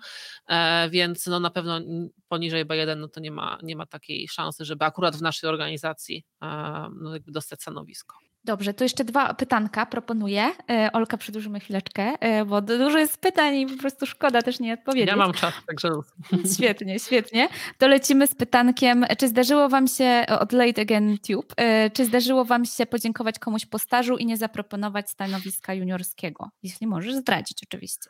[0.89, 1.79] więc no na pewno
[2.27, 6.25] poniżej B1 no to nie ma, nie ma takiej szansy, żeby akurat w naszej organizacji
[7.01, 8.30] no dostać stanowisko.
[8.45, 10.51] Dobrze, to jeszcze dwa pytanka proponuję.
[10.69, 14.73] E, Olka, przedłużymy chwileczkę, e, bo dużo jest pytań i po prostu szkoda też nie
[14.73, 15.09] odpowiedzieć.
[15.09, 15.89] Ja mam czas, także...
[16.55, 17.47] Świetnie, świetnie.
[17.77, 22.45] To lecimy z pytankiem, czy zdarzyło Wam się, od Late Again Tube, e, czy zdarzyło
[22.45, 26.49] Wam się podziękować komuś po stażu i nie zaproponować stanowiska juniorskiego?
[26.63, 28.09] Jeśli możesz zdradzić oczywiście.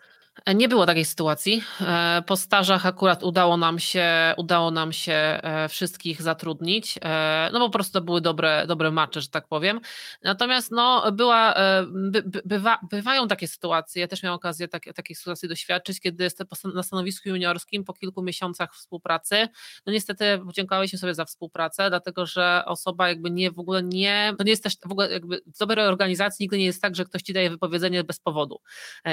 [0.55, 1.63] Nie było takiej sytuacji.
[1.81, 6.99] E, po stażach akurat udało nam się, udało nam się e, wszystkich zatrudnić.
[7.01, 9.81] E, no po prostu to były dobre, dobre macze, że tak powiem.
[10.23, 11.55] Natomiast no, była,
[11.87, 14.01] by, bywa, bywają takie sytuacje.
[14.01, 18.23] Ja też miałam okazję tak, takiej sytuacji doświadczyć, kiedy jestem na stanowisku juniorskim po kilku
[18.23, 19.47] miesiącach współpracy.
[19.85, 24.43] No niestety podziękowaliśmy sobie za współpracę, dlatego że osoba jakby nie w ogóle nie, to
[24.43, 27.21] nie jest też w ogóle jakby w dobrej organizacji nigdy nie jest tak, że ktoś
[27.21, 28.61] ci daje wypowiedzenie bez powodu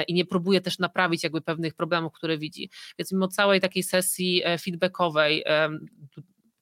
[0.07, 2.69] i nie próbuje też naprawić naprawić jakby pewnych problemów, które widzi.
[2.99, 5.43] Więc mimo całej takiej sesji e, feedbackowej,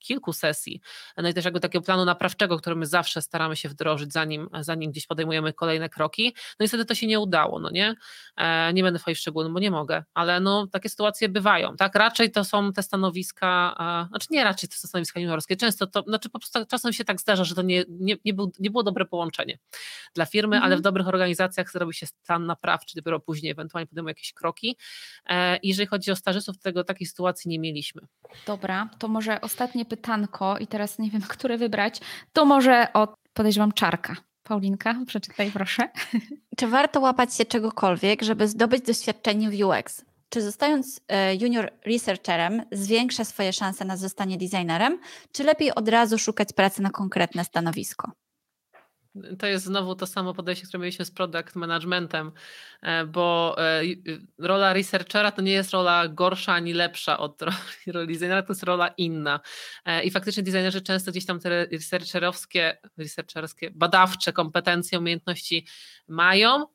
[0.07, 0.81] kilku sesji,
[1.17, 4.91] no i też jakby takiego planu naprawczego, który my zawsze staramy się wdrożyć, zanim, zanim
[4.91, 6.33] gdzieś podejmujemy kolejne kroki.
[6.59, 7.95] No niestety to się nie udało, no nie?
[8.37, 11.95] E, nie będę wchodzić w szczegóły, bo nie mogę, ale no takie sytuacje bywają, tak?
[11.95, 16.01] Raczej to są te stanowiska, e, znaczy nie raczej to są stanowiska juniorskie, często to,
[16.01, 18.83] znaczy po prostu czasem się tak zdarza, że to nie, nie, nie, był, nie było
[18.83, 19.59] dobre połączenie
[20.15, 20.63] dla firmy, mhm.
[20.63, 24.77] ale w dobrych organizacjach zrobi się stan naprawczy, dopiero później ewentualnie podejmuje jakieś kroki.
[25.29, 28.01] E, jeżeli chodzi o stażystów, tego takiej sytuacji nie mieliśmy.
[28.45, 32.01] Dobra, to może ostatnie pytanie pytanko i teraz nie wiem, które wybrać,
[32.33, 34.15] to może od, podejrzewam, czarka.
[34.43, 35.89] Paulinka, przeczytaj proszę.
[36.57, 40.05] Czy warto łapać się czegokolwiek, żeby zdobyć doświadczenie w UX?
[40.29, 44.99] Czy zostając e, junior researcherem zwiększa swoje szanse na zostanie designerem,
[45.31, 48.11] czy lepiej od razu szukać pracy na konkretne stanowisko?
[49.39, 52.31] To jest znowu to samo podejście, które mieliśmy z product managementem,
[52.81, 53.81] e, bo e,
[54.37, 57.41] rola researchera to nie jest rola gorsza ani lepsza od
[57.87, 59.39] roli designera, to jest rola inna.
[59.85, 65.65] E, I faktycznie designerzy często gdzieś tam te researcherowskie, researcherskie badawcze kompetencje, umiejętności
[66.07, 66.65] mają,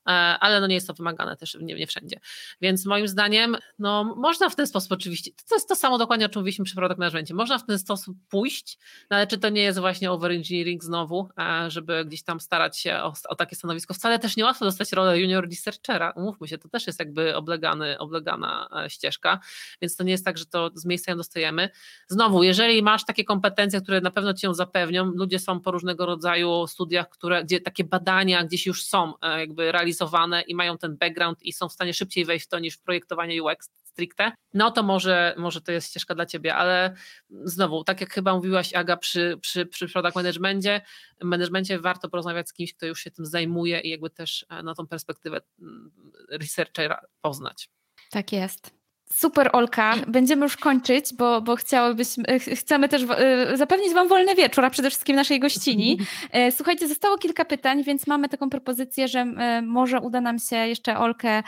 [0.41, 2.21] ale no nie jest to wymagane też nie, nie wszędzie.
[2.61, 6.29] Więc moim zdaniem no, można w ten sposób oczywiście, to jest to samo dokładnie, o
[6.29, 8.79] czym mówiliśmy przy product managementie, można w ten sposób pójść,
[9.11, 11.29] no ale czy to nie jest właśnie overengineering znowu,
[11.69, 13.95] żeby gdzieś tam starać się o, o, takie stanowisko.
[13.95, 16.11] Wcale też nie łatwo dostać rolę junior researchera.
[16.17, 19.41] Umówmy się, to też jest jakby oblegany, oblegana e, ścieżka,
[19.81, 21.71] więc to nie jest tak, że to z miejsca ją dostajemy.
[22.09, 26.07] Znowu, jeżeli masz takie kompetencje, które na pewno ci ją zapewnią, ludzie są po różnego
[26.07, 30.97] rodzaju studiach, które, gdzie takie badania gdzieś już są e, jakby realizowane i mają ten
[30.97, 34.71] background i są w stanie szybciej wejść w to niż w projektowanie UX stricte, no
[34.71, 36.95] to może, może to jest ścieżka dla ciebie, ale
[37.31, 40.81] znowu, tak jak chyba mówiłaś Aga przy, przy, przy product managementie,
[41.23, 44.75] managemencie warto porozmawiać z kimś, kto już się tym zajmuje i jakby też e, na
[44.75, 45.93] tą perspektywę mm,
[46.31, 47.71] researchera poznać.
[48.11, 48.82] Tak jest.
[49.15, 49.95] Super, Olka.
[50.09, 54.71] Będziemy już kończyć, bo, bo chciałybyśmy, e, chcemy też e, zapewnić Wam wolny wieczór, a
[54.71, 55.99] przede wszystkim naszej gościni.
[56.33, 59.25] E, słuchajcie, zostało kilka pytań, więc mamy taką propozycję, że
[59.63, 61.43] może uda nam się jeszcze Olkę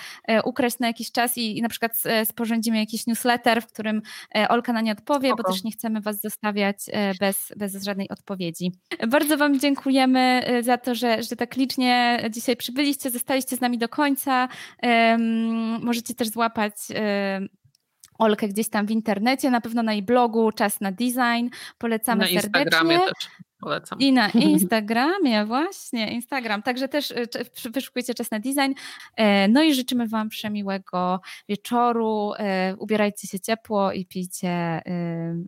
[0.45, 4.03] ukraść na jakiś czas i, i na przykład sporządzimy jakiś newsletter, w którym
[4.49, 5.43] Olka na nie odpowie, Spoko.
[5.43, 6.77] bo też nie chcemy Was zostawiać
[7.21, 8.73] bez, bez żadnej odpowiedzi.
[9.09, 13.89] Bardzo Wam dziękujemy za to, że, że tak licznie dzisiaj przybyliście, zostaliście z nami do
[13.89, 14.49] końca.
[15.81, 16.75] Możecie też złapać
[18.19, 21.49] Olkę gdzieś tam w internecie, na pewno na jej blogu Czas na Design.
[21.79, 22.63] Polecamy na serdecznie.
[22.63, 23.29] Instagramie też
[23.65, 23.99] polecam.
[23.99, 26.63] I na Instagramie, właśnie, Instagram.
[26.63, 27.27] Także też e,
[27.71, 28.73] wyszukujcie Czas na Design.
[29.17, 32.33] E, no i życzymy Wam przemiłego wieczoru.
[32.39, 34.83] E, ubierajcie się ciepło i pijcie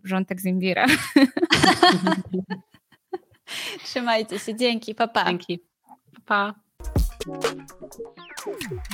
[0.03, 0.85] rządek z imbira.
[3.83, 4.55] Trzymajcie się.
[4.55, 4.95] Dzięki.
[4.95, 5.25] Pa, pa.
[5.25, 5.59] Dzięki.
[6.25, 6.53] Pa.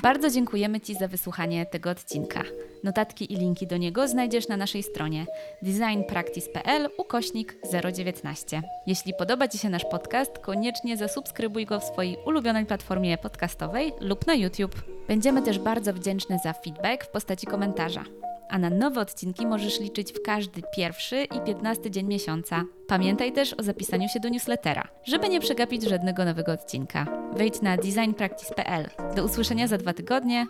[0.02, 2.44] Bardzo dziękujemy Ci za wysłuchanie tego odcinka.
[2.84, 5.26] Notatki i linki do niego znajdziesz na naszej stronie
[5.62, 7.56] designpractice.pl ukośnik
[7.94, 8.62] 019.
[8.88, 14.28] Jeśli podoba Ci się nasz podcast, koniecznie zasubskrybuj go w swojej ulubionej platformie podcastowej lub
[14.28, 14.76] na YouTube.
[15.08, 18.04] Będziemy też bardzo wdzięczne za feedback w postaci komentarza
[18.54, 22.64] a na nowe odcinki możesz liczyć w każdy pierwszy i piętnasty dzień miesiąca.
[22.88, 27.06] Pamiętaj też o zapisaniu się do newslettera, żeby nie przegapić żadnego nowego odcinka.
[27.38, 28.90] Wejdź na designpractice.pl.
[29.16, 30.46] Do usłyszenia za dwa tygodnie.